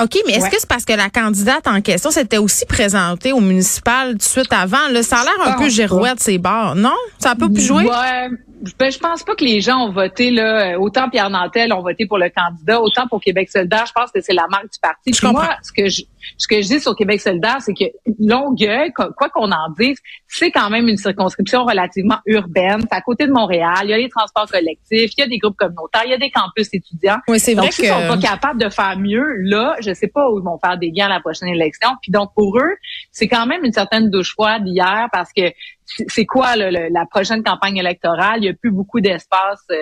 OK, 0.00 0.18
mais 0.26 0.34
est-ce 0.34 0.44
Ouais. 0.44 0.50
que 0.50 0.58
c'est 0.58 0.68
parce 0.68 0.84
que 0.84 0.92
la 0.94 1.10
candidate 1.10 1.66
en 1.66 1.80
question 1.80 2.10
s'était 2.10 2.38
aussi 2.38 2.64
présentée 2.66 3.32
au 3.32 3.40
municipal 3.40 4.12
tout 4.12 4.16
de 4.18 4.22
suite 4.22 4.52
avant? 4.52 4.88
Là, 4.90 5.02
ça 5.02 5.18
a 5.18 5.24
l'air 5.24 5.46
un 5.54 5.58
peu 5.58 5.68
girouette, 5.68 6.18
ces 6.20 6.38
bars. 6.38 6.74
Non? 6.74 6.96
Ça 7.18 7.32
a 7.32 7.34
pas 7.34 7.48
pu 7.48 7.60
jouer? 7.60 7.84
Ouais, 7.84 8.28
ben, 8.78 8.90
je 8.92 8.98
pense 8.98 9.22
pas 9.22 9.34
que 9.34 9.44
les 9.44 9.60
gens 9.60 9.86
ont 9.88 9.92
voté 9.92 10.30
là. 10.30 10.78
Autant 10.78 11.10
Pierre 11.10 11.30
Nantel 11.30 11.72
ont 11.72 11.82
voté 11.82 12.06
pour 12.06 12.16
le 12.18 12.30
candidat, 12.30 12.80
autant 12.80 13.06
pour 13.08 13.20
Québec 13.20 13.50
solidaire. 13.50 13.84
Je 13.86 13.92
pense 13.92 14.10
que 14.12 14.20
c'est 14.22 14.32
la 14.34 14.46
marque 14.48 14.72
du 14.72 14.78
parti. 14.80 15.12
Je 15.12 15.18
Puis 15.18 15.26
moi, 15.30 15.42
comprends. 15.42 15.56
ce 15.62 15.72
que 15.72 15.88
je 15.88 16.02
ce 16.38 16.46
que 16.46 16.62
je 16.62 16.68
dis 16.68 16.80
sur 16.80 16.94
Québec 16.94 17.20
solidaire, 17.20 17.56
c'est 17.60 17.74
que 17.74 17.84
Longueuil, 18.20 18.92
quoi 18.92 19.28
qu'on 19.28 19.50
en 19.50 19.68
dise, 19.78 19.98
c'est 20.28 20.52
quand 20.52 20.70
même 20.70 20.86
une 20.88 20.96
circonscription 20.96 21.64
relativement 21.64 22.18
urbaine. 22.26 22.80
C'est 22.82 22.96
à 22.96 23.00
côté 23.00 23.26
de 23.26 23.32
Montréal. 23.32 23.80
Il 23.82 23.90
y 23.90 23.92
a 23.92 23.98
les 23.98 24.08
transports 24.08 24.46
collectifs, 24.48 25.10
il 25.16 25.20
y 25.20 25.22
a 25.22 25.26
des 25.26 25.38
groupes 25.38 25.56
communautaires, 25.56 26.02
il 26.04 26.10
y 26.10 26.14
a 26.14 26.18
des 26.18 26.30
campus 26.30 26.68
étudiants. 26.72 27.18
Oui, 27.28 27.40
c'est 27.40 27.54
vrai 27.54 27.66
Donc, 27.66 27.72
sont 27.74 28.08
pas 28.08 28.18
capables 28.18 28.60
de 28.62 28.68
faire 28.70 28.96
mieux, 28.98 29.34
là, 29.40 29.74
je 29.82 29.92
sais 29.92 30.08
pas 30.08 30.30
où 30.30 30.38
ils 30.38 30.44
vont 30.44 30.58
faire 30.64 30.78
des 30.78 30.90
gains 30.90 31.06
à 31.06 31.10
la 31.10 31.20
prochaine 31.20 31.48
élection. 31.48 31.88
Puis 32.00 32.10
donc, 32.12 32.30
pour 32.34 32.56
eux, 32.58 32.74
c'est 33.10 33.28
quand 33.28 33.46
même 33.46 33.64
une 33.64 33.72
certaine 33.72 34.08
douche 34.10 34.32
froide 34.32 34.62
hier 34.66 35.08
parce 35.12 35.30
que 35.32 35.42
c'est 35.84 36.24
quoi 36.24 36.56
là, 36.56 36.70
le- 36.70 36.88
la 36.92 37.04
prochaine 37.10 37.42
campagne 37.42 37.76
électorale? 37.76 38.38
Il 38.38 38.44
y 38.44 38.48
a 38.48 38.54
plus 38.54 38.70
beaucoup 38.70 39.00
d'espace 39.00 39.62
euh, 39.70 39.74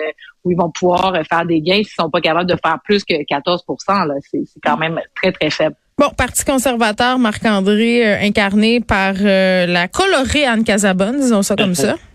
où 0.43 0.51
ils 0.51 0.57
vont 0.57 0.71
pouvoir 0.71 1.13
euh, 1.15 1.21
faire 1.23 1.45
des 1.45 1.61
gains 1.61 1.77
s'ils 1.83 1.87
sont 1.97 2.09
pas 2.09 2.19
capables 2.21 2.49
de 2.49 2.57
faire 2.61 2.77
plus 2.83 3.03
que 3.05 3.23
14 3.23 3.63
là. 3.89 4.15
C'est 4.29 4.41
c'est 4.45 4.59
quand 4.63 4.77
même 4.77 4.99
très, 5.15 5.31
très 5.31 5.49
faible. 5.49 5.75
Bon, 5.97 6.09
Parti 6.17 6.43
conservateur, 6.43 7.19
Marc-André, 7.19 8.05
euh, 8.07 8.17
incarné 8.25 8.79
par 8.81 9.13
euh, 9.21 9.67
la 9.67 9.87
colorée 9.87 10.45
Anne 10.45 10.63
Casabonne, 10.63 11.17
disons 11.19 11.43
ça 11.43 11.55
comme 11.55 11.75
ça. 11.75 11.95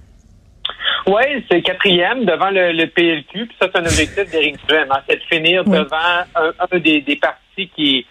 Oui, 1.09 1.23
c'est 1.49 1.63
quatrième 1.63 2.25
devant 2.25 2.51
le, 2.51 2.73
le 2.73 2.87
PLQ, 2.89 3.47
puis 3.47 3.57
ça, 3.61 3.69
c'est 3.73 3.79
un 3.79 3.85
objectif 3.85 4.29
d'Éric 4.29 4.57
Duhem, 4.67 4.89
hein, 4.91 4.99
c'est 5.09 5.15
de 5.17 5.23
finir 5.31 5.63
Oui. 5.65 5.79
devant 5.79 5.97
un, 6.35 6.51
un 6.59 6.79
des, 6.81 7.01
des 7.01 7.15
partis 7.15 7.39
qui 7.57 8.07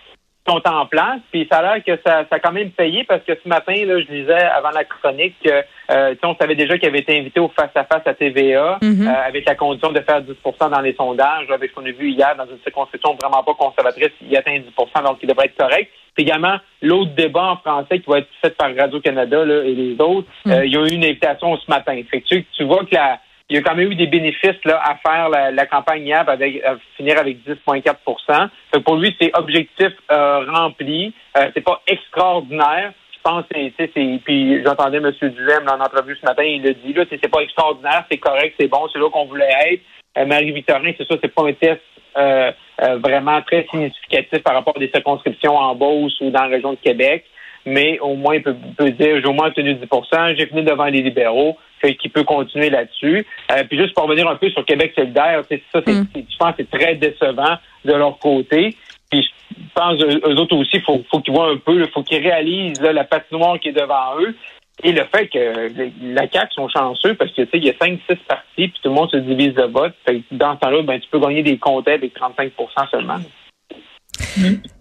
sont 0.47 0.61
en 0.67 0.85
place. 0.85 1.19
Puis 1.31 1.47
ça 1.51 1.57
a 1.57 1.61
l'air 1.75 1.83
que 1.83 1.99
ça, 2.05 2.23
ça 2.29 2.35
a 2.35 2.39
quand 2.39 2.51
même 2.51 2.69
payé 2.69 3.03
parce 3.03 3.23
que 3.23 3.33
ce 3.33 3.49
matin, 3.49 3.73
là, 3.85 3.99
je 3.99 4.05
disais 4.05 4.43
avant 4.43 4.69
la 4.69 4.83
chronique 4.83 5.33
que 5.43 5.49
euh, 5.91 6.13
on 6.23 6.35
savait 6.35 6.53
déjà 6.55 6.77
qu'il 6.77 6.87
avait 6.87 6.99
été 6.99 7.17
invité 7.19 7.39
au 7.39 7.47
face-à-face 7.49 8.05
à 8.05 8.13
TVA 8.13 8.77
Mhm. 8.81 9.07
euh, 9.07 9.27
avec 9.27 9.47
la 9.47 9.55
condition 9.55 9.91
de 9.91 10.01
faire 10.01 10.21
10% 10.21 10.69
dans 10.69 10.81
les 10.81 10.93
sondages, 10.93 11.49
avec 11.49 11.71
ce 11.71 11.75
qu'on 11.75 11.85
a 11.85 11.91
vu 11.91 12.11
hier 12.11 12.35
dans 12.35 12.45
une 12.45 12.59
circonscription 12.63 13.17
vraiment 13.19 13.41
pas 13.43 13.55
conservatrice, 13.55 14.11
il 14.21 14.37
atteint 14.37 14.59
10% 14.59 15.03
donc 15.03 15.17
il 15.23 15.27
devrait 15.29 15.45
être 15.47 15.57
correct. 15.57 15.91
Puis 16.13 16.23
également, 16.23 16.57
l'autre 16.81 17.11
débat 17.15 17.51
en 17.53 17.57
français 17.57 17.99
qui 17.99 18.09
va 18.09 18.19
être 18.19 18.29
fait 18.41 18.55
par 18.55 18.69
Radio-Canada 18.75 19.43
et 19.65 19.73
les 19.73 19.95
autres, 19.99 20.27
Mhm. 20.45 20.51
euh, 20.51 20.65
il 20.65 20.71
y 20.73 20.77
a 20.77 20.81
eu 20.85 20.91
une 20.93 21.03
invitation 21.03 21.57
ce 21.57 21.69
matin. 21.69 21.99
Fait 22.09 22.21
que 22.21 22.27
tu, 22.27 22.45
tu 22.55 22.63
vois 22.65 22.85
que 22.85 22.93
la, 22.93 23.19
il 23.49 23.55
y 23.55 23.59
a 23.59 23.61
quand 23.61 23.75
même 23.75 23.91
eu 23.91 23.95
des 23.95 24.07
bénéfices 24.07 24.63
là, 24.65 24.81
à 24.83 24.95
faire 24.95 25.29
la, 25.29 25.51
la 25.51 25.65
campagne 25.65 26.05
hier 26.05 26.27
avec 26.27 26.63
à 26.63 26.77
finir 26.97 27.19
avec 27.19 27.37
10,4 27.45 28.49
Fait 28.71 28.79
que 28.79 28.83
Pour 28.83 28.97
lui, 28.97 29.15
c'est 29.19 29.31
objectif 29.37 29.91
euh, 30.11 30.45
rempli. 30.51 31.13
Euh, 31.37 31.49
c'est 31.53 31.63
pas 31.63 31.81
extraordinaire. 31.87 32.93
Je 33.11 33.31
pense 33.31 33.45
c'est. 33.51 34.19
Puis 34.23 34.63
j'entendais 34.63 34.97
M. 34.97 35.11
Duhem 35.21 35.65
dans 35.65 35.77
l'entrevue 35.77 36.17
ce 36.19 36.25
matin, 36.25 36.43
il 36.43 36.61
le 36.61 36.73
dit 36.73 36.93
là, 36.93 37.05
c'est 37.09 37.27
pas 37.27 37.41
extraordinaire, 37.41 38.05
c'est 38.09 38.17
correct, 38.17 38.55
c'est 38.59 38.67
bon, 38.67 38.87
c'est 38.91 38.99
là 38.99 39.09
qu'on 39.09 39.25
voulait 39.25 39.49
être. 39.71 39.81
Euh, 40.17 40.25
Marie-Victorin, 40.25 40.91
c'est 40.97 41.07
ça, 41.07 41.15
c'est 41.21 41.33
pas 41.33 41.47
un 41.47 41.53
test 41.53 41.81
euh, 42.17 42.51
euh, 42.81 42.97
vraiment 42.97 43.41
très 43.41 43.65
significatif 43.69 44.41
par 44.43 44.53
rapport 44.53 44.75
à 44.77 44.79
des 44.79 44.89
circonscriptions 44.89 45.57
en 45.57 45.75
Beauce 45.75 46.19
ou 46.21 46.29
dans 46.29 46.43
la 46.43 46.47
région 46.47 46.71
de 46.71 46.77
Québec. 46.77 47.25
Mais 47.65 47.99
au 47.99 48.15
moins, 48.15 48.35
il 48.35 48.43
peut, 48.43 48.55
peut 48.77 48.91
dire, 48.91 49.19
j'ai 49.19 49.27
au 49.27 49.33
moins 49.33 49.47
obtenu 49.47 49.73
10% 49.73 50.35
j'ai 50.37 50.45
fini 50.45 50.63
devant 50.63 50.85
les 50.85 51.01
libéraux, 51.01 51.57
fait 51.81 51.95
qu'il 51.95 52.11
peut 52.11 52.23
continuer 52.23 52.69
là-dessus. 52.69 53.25
Euh, 53.51 53.63
puis 53.67 53.77
juste 53.77 53.93
pour 53.93 54.05
revenir 54.05 54.27
un 54.27 54.35
peu 54.35 54.49
sur 54.49 54.63
Québec 54.65 54.93
solidaire, 54.95 55.41
c'est 55.49 55.61
ça, 55.73 55.81
c'est, 55.85 55.93
Mm. 55.93 56.07
je 56.13 56.37
pense 56.37 56.55
que 56.55 56.63
c'est 56.63 56.77
très 56.77 56.95
décevant 56.95 57.57
de 57.83 57.93
leur 57.93 58.17
côté. 58.19 58.75
Puis 59.09 59.27
je 59.51 59.63
pense 59.73 60.01
eux, 60.01 60.39
autres 60.39 60.55
aussi, 60.55 60.79
faut, 60.81 61.03
faut 61.09 61.19
qu'ils 61.19 61.33
voient 61.33 61.49
un 61.49 61.57
peu, 61.57 61.79
il 61.79 61.89
faut 61.89 62.03
qu'ils 62.03 62.21
réalisent 62.21 62.81
là, 62.81 62.93
la 62.93 63.03
patinoire 63.03 63.59
qui 63.59 63.69
est 63.69 63.73
devant 63.73 64.19
eux. 64.19 64.35
Et 64.83 64.91
le 64.91 65.03
fait 65.05 65.27
que 65.27 65.71
la 66.03 66.29
CAQ 66.29 66.53
sont 66.53 66.67
chanceux 66.67 67.13
parce 67.15 67.31
que 67.31 67.43
tu 67.43 67.49
sais, 67.49 67.57
il 67.57 67.65
y 67.65 67.69
a 67.69 67.73
5-6 67.73 68.17
partis, 68.27 68.67
puis 68.67 68.73
tout 68.83 68.89
le 68.89 68.95
monde 68.95 69.09
se 69.09 69.17
divise 69.17 69.53
de 69.53 69.63
vote. 69.63 69.93
Fait 70.05 70.19
que 70.19 70.23
dans 70.31 70.55
ce 70.55 70.59
temps-là, 70.59 70.81
ben, 70.81 70.99
tu 70.99 71.07
peux 71.09 71.19
gagner 71.19 71.43
des 71.43 71.57
comtés 71.57 71.93
avec 71.93 72.13
35% 72.13 72.89
seulement. 72.91 73.19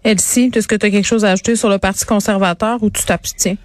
Elsie, 0.03 0.51
est-ce 0.53 0.67
que 0.67 0.75
tu 0.75 0.85
as 0.85 0.89
quelque 0.91 1.05
chose 1.07 1.25
à 1.25 1.31
ajouter 1.31 1.55
sur 1.55 1.69
le 1.69 1.77
Parti 1.77 2.05
conservateur 2.05 2.81
ou 2.83 2.89
tu 2.89 3.03
t'abstiens? 3.03 3.57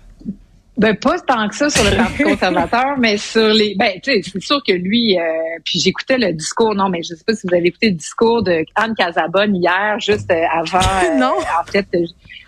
Ben 0.76 0.96
pas 0.96 1.18
tant 1.20 1.46
que 1.48 1.54
ça 1.56 1.68
sur 1.68 1.84
le 1.84 1.94
Parti 1.94 2.22
conservateur, 2.22 2.96
mais 2.98 3.18
sur 3.18 3.48
les. 3.48 3.74
Ben 3.78 4.00
tu 4.02 4.12
sais, 4.14 4.22
c'est 4.32 4.40
sûr 4.42 4.62
que 4.66 4.72
lui. 4.72 5.18
euh, 5.18 5.22
puis 5.64 5.78
j'écoutais 5.78 6.16
le 6.16 6.32
discours. 6.32 6.74
Non, 6.74 6.88
mais 6.88 7.02
je 7.02 7.14
sais 7.14 7.24
pas 7.26 7.34
si 7.34 7.46
vous 7.46 7.54
avez 7.54 7.68
écouté 7.68 7.90
le 7.90 7.96
discours 7.96 8.42
de 8.42 8.64
Anne 8.76 8.94
Casabonne 8.96 9.54
hier, 9.56 9.98
juste 10.00 10.30
euh, 10.30 10.42
avant. 10.50 10.78
euh, 11.04 11.18
Non. 11.18 11.34
En 11.60 11.70
fait, 11.70 11.86
euh, 11.94 12.06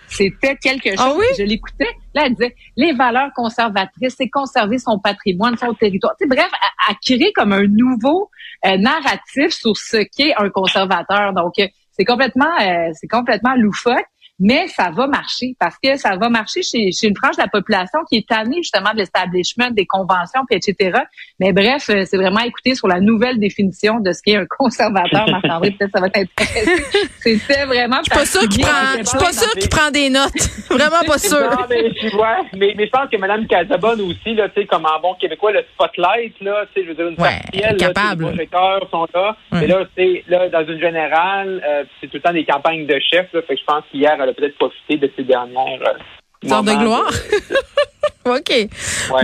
c'était 0.09 0.57
quelque 0.57 0.91
chose. 0.91 0.99
Ah 0.99 1.13
oui? 1.15 1.27
Je 1.39 1.43
l'écoutais. 1.43 1.89
Là, 2.15 2.23
elle 2.27 2.35
disait 2.35 2.55
les 2.77 2.93
valeurs 2.93 3.31
conservatrices, 3.37 4.15
c'est 4.17 4.31
conserver 4.31 4.79
son 4.79 4.99
patrimoine, 4.99 5.57
son 5.59 5.75
territoire. 5.75 6.15
Tu 6.19 6.25
sais, 6.27 6.29
bref, 6.35 6.51
à, 6.89 6.93
à 6.93 6.95
créer 7.05 7.33
comme 7.35 7.53
un 7.53 7.67
nouveau 7.67 8.31
euh, 8.65 8.79
narratif 8.79 9.51
sur 9.51 9.77
ce 9.77 9.99
qu'est 10.17 10.33
un 10.39 10.49
conservateur. 10.49 11.35
Donc, 11.35 11.55
c'est 11.93 12.05
complètement, 12.05 12.51
euh, 12.61 12.91
c'est 12.95 13.09
complètement 13.09 13.55
loufoque. 13.55 14.07
Mais 14.39 14.67
ça 14.69 14.91
va 14.91 15.07
marcher 15.07 15.55
parce 15.61 15.77
que 15.83 15.97
ça 15.97 16.17
va 16.17 16.29
marcher 16.29 16.63
chez, 16.63 16.91
chez 16.91 17.09
une 17.09 17.17
frange 17.17 17.37
de 17.37 17.43
la 17.43 17.49
population 17.49 18.01
qui 18.09 18.17
est 18.17 18.29
tannée 18.29 18.57
justement 18.57 18.93
de 18.93 18.99
l'establishment, 18.99 19.71
des 19.71 19.87
conventions, 19.87 20.41
puis 20.49 20.57
etc. 20.59 20.99
Mais 21.39 21.53
bref, 21.53 21.89
euh, 21.91 22.05
c'est 22.07 22.17
vraiment 22.17 22.41
écouter 22.41 22.75
sur 22.75 22.89
la 22.89 23.01
nouvelle 23.01 23.39
définition 23.39 24.01
de 24.01 24.13
ce 24.13 24.21
qu'est 24.25 24.37
un 24.37 24.47
conservateur. 24.59 25.29
Marc-André, 25.29 25.71
peut-être 25.73 25.93
ça 25.95 26.01
va 26.01 26.11
t'intéresser. 26.11 26.83
C'était 27.21 27.65
vraiment 27.67 27.99
Je 27.99 28.11
suis 28.11 28.19
pas 28.19 28.27
sûre 28.27 28.49
qu'il 28.49 28.63
prend, 28.63 28.99
je 28.99 29.05
suis 29.05 29.19
pas 29.19 29.33
sûre 29.33 29.53
qu'il 29.53 29.69
prend 29.69 29.91
des 29.91 30.11
notes. 30.11 30.33
Vraiment 30.71 31.05
pas 31.07 31.19
sûre. 31.19 31.51
Non, 31.51 31.67
mais, 31.69 31.91
tu 32.01 32.09
vois, 32.11 32.39
mais, 32.57 32.75
mais 32.77 32.87
je 32.87 32.91
pense 32.91 33.09
que 33.11 33.17
Mme 33.19 33.47
Casabonne 33.47 34.01
aussi, 34.01 34.35
là, 34.35 34.49
tu 34.49 34.63
sais, 34.63 34.67
comme 34.67 34.87
en 34.87 34.99
bon 35.01 35.15
québécois, 35.15 35.53
le 35.53 35.63
spotlight, 35.75 36.41
là, 36.41 36.65
tu 36.75 36.81
sais, 36.81 36.85
je 36.87 36.89
veux 36.89 36.95
dire, 36.95 37.09
une 37.09 37.21
Ouais, 37.21 37.39
partielle, 37.43 37.77
là, 37.77 37.87
capable. 37.87 38.25
les 38.25 38.31
projecteurs 38.31 38.89
sont 38.91 39.07
là. 39.15 39.37
Ouais. 39.53 39.61
Mais 39.61 39.67
là, 39.67 39.85
tu 39.97 40.03
sais, 40.03 40.25
là, 40.29 40.49
dans 40.49 40.67
une 40.67 40.81
générale, 40.81 41.63
euh, 41.67 41.85
c'est 42.01 42.07
tout 42.09 42.17
le 42.17 42.23
temps 42.23 42.33
des 42.33 42.45
campagnes 42.45 42.87
de 42.87 42.99
chefs, 42.99 43.33
là, 43.33 43.43
fait 43.43 43.55
que 43.55 43.61
je 43.61 43.65
pense 43.67 43.85
qu'hier, 43.93 44.21
elle 44.23 44.31
a 44.31 44.35
peut-être 44.35 44.57
profité 44.57 44.97
de 44.97 45.11
ces 45.17 45.25
dernières 45.25 45.81
euh, 45.83 46.49
Sorte 46.49 46.67
de 46.67 46.73
gloire. 46.73 47.13
OK. 48.25 48.51
ouais, 48.51 48.69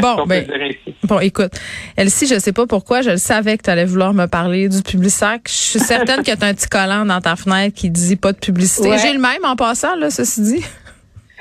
Bon, 0.00 0.26
ben. 0.26 0.46
Bon, 1.04 1.20
écoute, 1.20 1.52
Elsie, 1.96 2.26
je 2.26 2.38
sais 2.38 2.52
pas 2.52 2.66
pourquoi, 2.66 3.02
je 3.02 3.10
le 3.10 3.16
savais 3.16 3.56
que 3.56 3.62
tu 3.62 3.70
allais 3.70 3.84
vouloir 3.84 4.12
me 4.12 4.26
parler 4.26 4.68
du 4.68 4.82
Publisac. 4.82 5.42
Je 5.46 5.52
suis 5.52 5.78
certaine 5.78 6.22
que 6.22 6.34
tu 6.34 6.44
as 6.44 6.48
un 6.48 6.54
petit 6.54 6.68
collant 6.68 7.04
dans 7.04 7.20
ta 7.20 7.36
fenêtre 7.36 7.76
qui 7.76 7.90
dit 7.90 8.16
pas 8.16 8.32
de 8.32 8.38
publicité. 8.38 8.90
Ouais. 8.90 8.98
J'ai 8.98 9.12
le 9.12 9.20
même 9.20 9.44
en 9.44 9.56
passant, 9.56 9.96
là, 9.96 10.10
ceci 10.10 10.42
dit. 10.42 10.64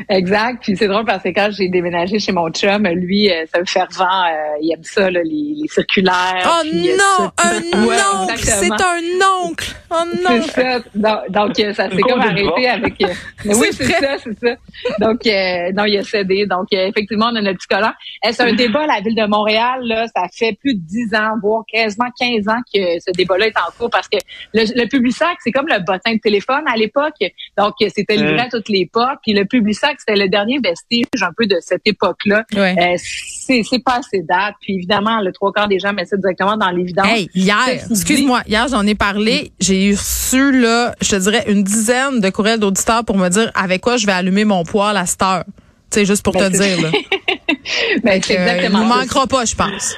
Exact. 0.10 0.62
Puis 0.62 0.76
c'est 0.78 0.88
drôle 0.88 1.06
parce 1.06 1.24
que 1.24 1.30
quand 1.30 1.50
j'ai 1.52 1.70
déménagé 1.70 2.20
chez 2.20 2.32
mon 2.32 2.50
chum, 2.50 2.88
lui, 2.88 3.32
euh, 3.32 3.46
c'est 3.52 3.60
un 3.60 3.66
fervent, 3.66 4.04
euh, 4.04 4.58
il 4.62 4.72
aime 4.72 4.84
ça, 4.84 5.10
là, 5.10 5.22
les, 5.24 5.56
les 5.62 5.68
circulaires. 5.68 6.46
Oh 6.46 6.62
puis, 6.62 6.92
euh, 6.92 6.98
non, 6.98 7.32
ça. 7.38 7.50
un 7.50 7.86
Ouais, 7.86 7.96
oncle! 8.22 8.38
C'est 8.38 8.72
un 8.72 9.46
oncle! 9.46 9.76
Oh 9.90 10.04
non! 10.24 10.42
C'est 10.44 10.52
ça. 10.62 10.80
Donc, 10.96 11.20
donc, 11.32 11.60
euh, 11.60 11.74
ça 11.74 11.90
s'est 11.90 12.02
comme 12.02 12.20
arrêté 12.20 12.68
avec. 12.68 13.02
euh, 13.02 13.08
mais 13.46 13.56
oui, 13.56 13.68
C'est 13.72 13.86
ça, 13.86 14.18
c'est 14.24 14.38
ça. 14.40 14.56
Donc, 15.00 15.26
euh, 15.26 15.72
non, 15.74 15.86
il 15.86 15.98
a 15.98 16.04
cédé. 16.04 16.46
Donc, 16.46 16.68
euh, 16.74 16.88
effectivement, 16.88 17.28
on 17.32 17.36
a 17.36 17.42
notre 17.42 17.58
petit 17.58 17.68
collant. 17.68 17.94
Euh, 18.26 18.30
c'est 18.32 18.44
un 18.44 18.54
débat 18.56 18.84
à 18.84 18.88
la 18.88 19.02
ville 19.02 19.16
de 19.16 19.26
Montréal. 19.28 19.80
Là, 19.84 20.06
ça 20.14 20.24
fait 20.34 20.58
plus 20.60 20.74
de 20.76 20.82
10 20.82 21.16
ans, 21.16 21.32
voire 21.42 21.64
quasiment 21.72 22.08
15 22.20 22.48
ans 22.50 22.60
que 22.74 22.80
ce 23.00 23.12
débat-là 23.16 23.48
est 23.48 23.58
en 23.58 23.72
cours 23.78 23.90
parce 23.90 24.08
que 24.10 24.18
le, 24.54 24.64
le 24.82 24.88
Publisac, 24.88 25.38
c'est 25.44 25.52
comme 25.52 25.68
le 25.68 25.80
bottin 25.86 26.14
de 26.16 26.20
téléphone 26.20 26.64
à 26.68 26.76
l'époque. 26.76 27.16
Donc, 27.58 27.74
euh, 27.82 27.88
c'était 27.94 28.16
livré 28.16 28.36
Mm. 28.36 28.40
à 28.40 28.50
toutes 28.50 28.70
les 28.70 28.86
portes. 28.92 29.20
Puis 29.24 29.34
le 29.34 29.46
Publisac, 29.46 29.96
c'était 30.00 30.20
le 30.20 30.28
dernier 30.30 30.60
vestige 30.64 31.06
un 31.22 31.32
peu 31.36 31.46
de 31.46 31.58
cette 31.62 31.82
époque-là. 31.86 32.44
Ouais. 32.56 32.76
Euh, 32.78 32.96
c'est 32.98 33.62
c'est 33.64 33.84
pas 33.84 33.98
assez 34.00 34.22
date. 34.22 34.56
Puis 34.62 34.76
évidemment, 34.76 35.22
le 35.22 35.32
trois 35.32 35.52
quarts 35.54 35.68
des 35.68 35.80
gens 35.80 35.94
mettent 35.94 36.10
ça 36.10 36.18
directement 36.18 36.58
dans 36.58 36.70
l'évidence. 36.70 37.08
Hey, 37.08 37.30
hier, 37.34 37.58
excuse-moi, 37.90 38.42
hier 38.48 38.68
j'en 38.68 38.86
ai 38.86 38.96
parlé, 38.96 39.52
j'ai 39.60 39.77
eu 39.86 39.92
reçu 39.96 40.52
là, 40.60 40.94
je 41.02 41.10
te 41.12 41.16
dirais 41.18 41.44
une 41.48 41.64
dizaine 41.64 42.20
de 42.20 42.30
courriels 42.30 42.60
d'auditeurs 42.60 43.04
pour 43.06 43.18
me 43.18 43.30
dire 43.30 43.52
avec 43.56 43.82
quoi 43.82 43.98
je 43.98 44.06
vais 44.06 44.12
allumer 44.14 44.46
mon 44.46 44.64
poêle 44.64 44.98
à 44.98 45.06
cette 45.06 45.22
heure. 45.22 45.44
Tu 45.92 46.00
sais, 46.00 46.06
juste 46.06 46.24
pour 46.24 46.34
Ben, 46.34 46.52
te 46.52 46.58
dire 46.58 46.82
là. 46.82 46.90
Ben, 48.04 48.22
c'est 48.22 48.38
Euh, 48.38 48.42
exactement 48.44 48.80
il 48.82 48.86
nous 48.86 48.92
ça. 48.92 48.98
manquera 49.00 49.28
pas, 49.28 49.46
je 49.46 49.56
pense. 49.56 49.98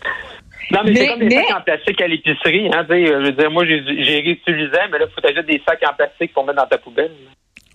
Non, 0.72 0.82
mais, 0.86 0.92
Mais- 0.92 1.00
c'est 1.00 1.08
comme 1.08 1.20
des 1.20 1.26
mais- 1.28 1.36
sacs 1.48 1.58
en 1.58 1.62
plastique 1.62 2.02
à 2.02 2.08
l'épicerie, 2.08 2.68
hein, 2.74 2.86
tu 2.88 2.96
sais, 2.96 3.06
je 3.08 3.14
veux 3.26 3.32
dire, 3.32 3.50
moi, 3.52 3.66
j'ai 3.66 3.82
j'ai 4.04 4.20
réutilisé, 4.22 4.78
mais 4.92 5.00
là, 5.00 5.06
faut 5.14 5.22
t'ajouter 5.22 5.54
des 5.58 5.62
sacs 5.68 5.82
en 5.90 5.94
plastique 5.96 6.32
pour 6.34 6.46
mettre 6.46 6.60
dans 6.62 6.68
ta 6.68 6.78
poubelle. 6.78 7.12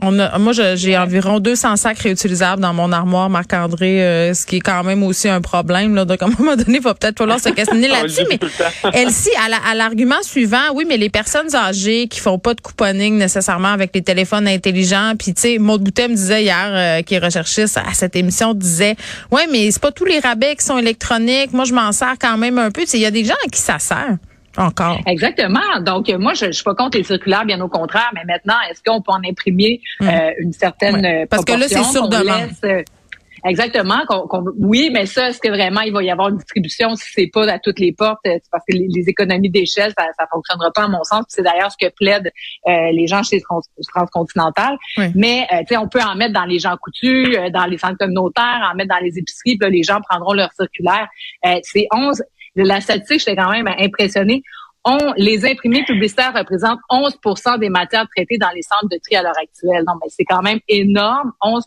On 0.02 0.18
a, 0.18 0.38
moi, 0.38 0.52
j'ai 0.52 0.98
environ 0.98 1.38
200 1.38 1.76
sacs 1.76 1.98
réutilisables 2.00 2.60
dans 2.60 2.74
mon 2.74 2.90
armoire, 2.90 3.30
Marc-André, 3.30 4.02
euh, 4.02 4.34
ce 4.34 4.44
qui 4.44 4.56
est 4.56 4.60
quand 4.60 4.82
même 4.82 5.04
aussi 5.04 5.28
un 5.28 5.40
problème. 5.40 5.94
Là, 5.94 6.04
donc, 6.04 6.20
à 6.20 6.26
un 6.26 6.30
moment 6.36 6.56
donné, 6.56 6.78
il 6.78 6.82
va 6.82 6.94
peut-être 6.94 7.16
falloir 7.18 7.38
se 7.38 7.48
questionner 7.50 7.88
On 7.92 7.94
le 7.94 8.00
là-dessus. 8.02 8.26
Mais. 8.28 8.38
Elsie, 8.92 9.30
à 9.44 9.48
la- 9.48 9.64
à 9.70 9.74
l'argument 9.76 10.20
suivant, 10.22 10.72
oui, 10.74 10.84
mais 10.86 10.96
les 10.96 11.10
personnes 11.10 11.54
âgées 11.54 12.08
qui 12.08 12.18
font 12.18 12.40
pas 12.40 12.54
de 12.54 12.60
couponing 12.60 13.16
nécessairement 13.16 13.68
avec 13.68 13.92
les 13.94 14.02
téléphones 14.02 14.48
intelligents, 14.48 15.12
puis 15.16 15.32
tu 15.32 15.42
sais, 15.42 15.58
Maud 15.58 15.82
Boutet 15.82 16.08
me 16.08 16.16
disait 16.16 16.42
hier, 16.42 16.68
euh, 16.72 17.02
qui 17.02 17.14
est 17.14 17.18
recherchiste 17.24 17.76
à 17.78 17.94
cette 17.94 18.16
émission, 18.16 18.52
disait, 18.52 18.96
ouais, 19.30 19.46
mais 19.50 19.70
c'est 19.70 19.80
pas 19.80 19.92
tous 19.92 20.04
les 20.06 20.18
rabais 20.18 20.56
qui 20.56 20.64
sont 20.64 20.76
électroniques. 20.76 21.52
Moi, 21.52 21.64
je 21.66 21.72
m'en 21.72 21.92
sers 21.92 22.14
quand 22.20 22.36
même 22.36 22.58
un 22.58 22.72
peu. 22.72 22.82
Il 22.92 23.00
y 23.00 23.06
a 23.06 23.12
des 23.12 23.24
gens 23.24 23.34
à 23.46 23.48
qui 23.48 23.60
ça 23.60 23.78
sert 23.78 24.16
encore. 24.56 24.98
Exactement. 25.06 25.60
Donc, 25.80 26.08
euh, 26.10 26.18
moi, 26.18 26.34
je, 26.34 26.46
je 26.46 26.52
suis 26.52 26.64
pas 26.64 26.74
contre 26.74 26.98
les 26.98 27.04
circulaires, 27.04 27.44
bien 27.44 27.60
au 27.60 27.68
contraire. 27.68 28.10
Mais 28.14 28.22
maintenant, 28.26 28.56
est-ce 28.70 28.82
qu'on 28.82 29.00
peut 29.02 29.12
en 29.12 29.22
imprimer 29.28 29.80
Mm. 30.00 30.08
euh, 30.08 30.30
une 30.38 30.52
certaine 30.52 30.96
Ouais. 30.96 31.22
euh, 31.22 31.26
Parce 31.28 31.44
que 31.44 31.52
là, 31.52 31.66
c'est 31.68 31.74
proportion, 31.76 31.92
sur 31.92 32.02
qu'on 32.02 32.08
demande. 32.08 32.48
laisse, 32.48 32.60
euh, 32.64 32.82
Exactement. 33.46 33.98
qu'on- 34.08 34.26
qu'on- 34.26 34.44
oui, 34.58 34.88
mais 34.90 35.04
ça, 35.04 35.28
est-ce 35.28 35.38
que 35.38 35.48
vraiment 35.50 35.82
il 35.82 35.92
va 35.92 36.02
y 36.02 36.10
avoir 36.10 36.30
une 36.30 36.38
distribution? 36.38 36.94
Si 36.96 37.04
c'est 37.12 37.26
pas 37.26 37.46
à 37.52 37.58
toutes 37.58 37.78
les 37.78 37.92
portes? 37.92 38.20
c'est 38.24 38.40
parce 38.50 38.64
que 38.66 38.74
les, 38.74 38.86
les 38.88 39.08
économies 39.08 39.50
d'échelle, 39.50 39.92
ça, 39.98 40.06
ça 40.18 40.24
fonctionnera 40.32 40.70
pas 40.74 40.84
à 40.84 40.88
mon 40.88 41.04
sens. 41.04 41.20
Puis 41.26 41.26
C'est 41.28 41.42
d'ailleurs 41.42 41.70
ce 41.70 41.76
que 41.78 41.92
plaident 41.92 42.30
euh, 42.68 42.90
les 42.92 43.06
gens 43.06 43.22
chez 43.22 43.42
Trans- 43.42 43.60
Transcontinental. 43.94 44.78
Oui. 44.96 45.06
Mais 45.14 45.46
euh, 45.52 45.58
tu 45.60 45.66
sais, 45.68 45.76
on 45.76 45.88
peut 45.88 46.00
en 46.00 46.14
mettre 46.14 46.32
dans 46.32 46.44
les 46.46 46.58
gens 46.58 46.76
coutus, 46.80 47.36
euh, 47.36 47.50
dans 47.50 47.66
les 47.66 47.76
centres 47.78 47.98
communautaires, 47.98 48.68
en 48.72 48.74
mettre 48.76 48.88
dans 48.94 49.02
les 49.04 49.18
épiceries. 49.18 49.56
Puis 49.56 49.58
là, 49.60 49.68
les 49.68 49.82
gens 49.82 50.00
prendront 50.08 50.32
leur 50.32 50.50
circulaire. 50.52 51.06
Euh, 51.46 51.56
c'est 51.62 51.86
11. 51.94 52.22
La 52.56 52.80
statistique, 52.80 53.20
j'étais 53.20 53.36
quand 53.36 53.50
même 53.50 53.68
impressionnée. 53.78 54.42
On, 54.86 55.14
les 55.16 55.46
imprimés 55.46 55.82
publicitaires 55.84 56.34
représentent 56.36 56.80
11% 56.90 57.58
des 57.58 57.70
matières 57.70 58.06
traitées 58.14 58.36
dans 58.36 58.50
les 58.54 58.60
centres 58.60 58.88
de 58.90 58.98
tri 59.02 59.16
à 59.16 59.22
l'heure 59.22 59.38
actuelle. 59.42 59.82
Non, 59.86 59.94
mais 60.02 60.10
c'est 60.10 60.26
quand 60.26 60.42
même 60.42 60.58
énorme, 60.68 61.32
11 61.42 61.64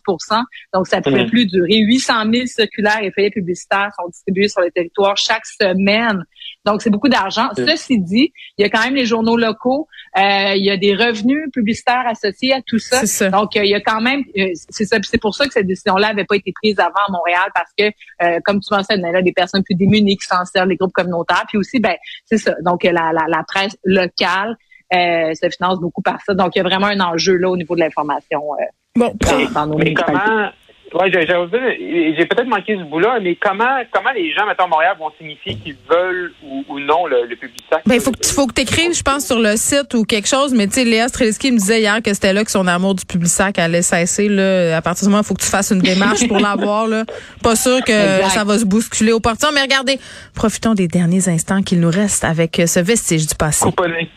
Donc, 0.72 0.88
ça 0.88 0.98
ne 0.98 1.02
pouvait 1.02 1.24
Mhm. 1.24 1.30
plus 1.30 1.48
durer. 1.48 1.78
800 1.78 2.32
000 2.32 2.46
circulaires 2.46 3.02
et 3.02 3.12
feuillets 3.12 3.32
publicitaires 3.32 3.90
sont 4.00 4.08
distribués 4.08 4.50
sur 4.50 4.62
le 4.62 4.70
territoire 4.70 5.18
chaque 5.18 5.48
semaine. 5.48 6.24
Donc, 6.64 6.84
c'est 6.84 6.92
beaucoup 6.92 7.10
d'argent. 7.10 7.50
Mhm. 7.58 7.66
Ceci 7.68 8.00
dit, 8.00 8.32
il 8.58 8.62
y 8.62 8.66
a 8.66 8.70
quand 8.70 8.84
même 8.84 8.94
les 8.96 9.08
journaux 9.08 9.36
locaux. 9.36 9.88
Euh, 10.18 10.56
il 10.56 10.66
y 10.66 10.72
a 10.72 10.78
des 10.78 10.96
revenus 10.96 11.52
publicitaires 11.54 12.06
associés 12.08 12.54
à 12.54 12.62
tout 12.66 12.80
ça. 12.80 13.02
C'est 13.02 13.06
ça. 13.06 13.30
Donc, 13.30 13.56
euh, 13.56 13.64
il 13.64 13.70
y 13.70 13.76
a 13.76 13.82
quand 13.82 14.02
même, 14.02 14.22
euh, 14.38 14.48
c'est 14.70 14.86
ça, 14.86 14.98
c'est 15.04 15.22
pour 15.22 15.36
ça 15.36 15.46
que 15.46 15.54
cette 15.54 15.68
décision-là 15.68 16.10
n'avait 16.10 16.26
pas 16.26 16.36
été 16.36 16.52
prise 16.54 16.80
avant 16.80 17.06
à 17.08 17.12
Montréal 17.12 17.52
parce 17.54 17.72
que, 17.78 17.86
euh, 18.24 18.40
comme 18.44 18.60
tu 18.60 18.74
mentionnais, 18.74 19.10
il 19.10 19.14
y 19.14 19.18
a 19.18 19.22
des 19.22 19.32
personnes 19.32 19.64
plus 19.64 19.76
démunies 19.76 20.18
qui 20.18 20.26
s'en 20.26 20.44
servent, 20.46 20.70
les 20.70 20.76
groupes 20.76 20.94
communautaires. 20.94 21.44
Puis 21.48 21.60
aussi, 21.60 21.80
ben, 21.80 21.96
c'est 22.26 22.40
ça. 22.40 22.56
Donc, 22.66 22.84
la, 22.84 22.92
la, 22.92 23.26
la 23.28 23.44
presse 23.48 23.78
locale 23.84 24.58
euh, 24.94 25.34
se 25.34 25.50
finance 25.50 25.80
beaucoup 25.80 26.02
par 26.02 26.20
ça. 26.26 26.34
Donc, 26.34 26.56
il 26.56 26.60
y 26.60 26.62
a 26.62 26.64
vraiment 26.64 26.88
un 26.88 27.00
enjeu 27.00 27.36
là 27.36 27.50
au 27.50 27.58
niveau 27.58 27.76
de 27.76 27.82
l'information 27.82 28.42
euh, 28.54 28.66
Bon, 28.96 29.14
dans, 29.20 29.52
dans 29.52 29.68
nos 29.68 29.78
Mais 29.78 29.94
comment, 29.94 30.50
ouais, 30.94 31.12
j'ai, 31.12 32.26
peut-être 32.26 32.48
manqué 32.48 32.78
ce 32.78 32.84
bout-là, 32.84 33.20
mais 33.22 33.36
comment, 33.36 33.82
comment 33.92 34.12
les 34.12 34.34
gens, 34.34 34.46
mettons, 34.46 34.66
à 34.66 34.68
Montréal 34.68 34.96
vont 35.00 35.12
signifier 35.18 35.56
qu'ils 35.56 35.76
veulent 35.90 36.34
ou, 36.44 36.64
ou 36.70 36.80
non 36.80 37.06
le, 37.06 37.26
le 37.26 37.36
public 37.36 37.64
sac? 37.72 37.82
Ben, 37.86 37.96
il 37.96 38.02
faut 38.02 38.12
que 38.12 38.20
tu 38.20 38.34
faut 38.34 38.48
que 38.48 38.62
écrives, 38.62 38.94
je 38.94 39.04
pense, 39.04 39.26
sur 39.26 39.40
le 39.40 39.56
site 39.56 39.94
ou 39.94 40.04
quelque 40.04 40.28
chose. 40.28 40.54
Mais 40.54 40.68
tu 40.68 40.74
sais, 40.74 40.84
Léa 40.84 41.08
Strelski 41.08 41.52
me 41.52 41.58
disait 41.58 41.80
hier 41.80 42.02
que 42.02 42.14
c'était 42.14 42.34
là 42.34 42.44
que 42.44 42.52
son 42.52 42.68
amour 42.68 42.96
du 42.96 43.06
Publisac 43.06 43.60
allait 43.60 43.82
cesser. 43.82 44.28
Là. 44.30 44.78
À 44.78 44.82
partir 44.82 45.06
du 45.06 45.10
moment 45.10 45.20
où 45.20 45.24
il 45.24 45.28
faut 45.28 45.34
que 45.36 45.44
tu 45.44 45.50
fasses 45.50 45.72
une 45.72 45.80
démarche 45.82 46.28
pour 46.28 46.40
l'avoir. 46.40 46.88
Là. 46.88 47.06
Pas 47.44 47.56
sûr 47.56 47.84
que 47.84 47.92
Exact. 47.92 48.30
ça 48.30 48.44
va 48.44 48.58
se 48.58 48.66
bousculer 48.66 49.12
au 49.12 49.20
portillon. 49.20 49.52
Mais 49.54 49.62
regardez, 49.62 50.00
profitons 50.34 50.74
des 50.74 50.88
derniers 50.88 51.30
instants 51.30 51.62
qu'il 51.62 51.80
nous 51.80 51.92
reste 51.92 52.24
avec 52.24 52.60
euh, 52.60 52.68
ce 52.68 52.80
vestige 52.80 53.28
du 53.28 53.36
passé. 53.36 53.66
Couponné. 53.66 54.10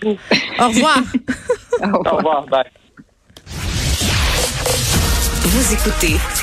Au 0.59 0.69
revoir. 0.69 0.99
Au 1.83 1.87
revoir. 1.87 2.13
Au 2.13 2.17
revoir. 2.17 2.47
Bye. 2.47 2.65
Vous 5.43 5.75
écoutez 5.75 6.15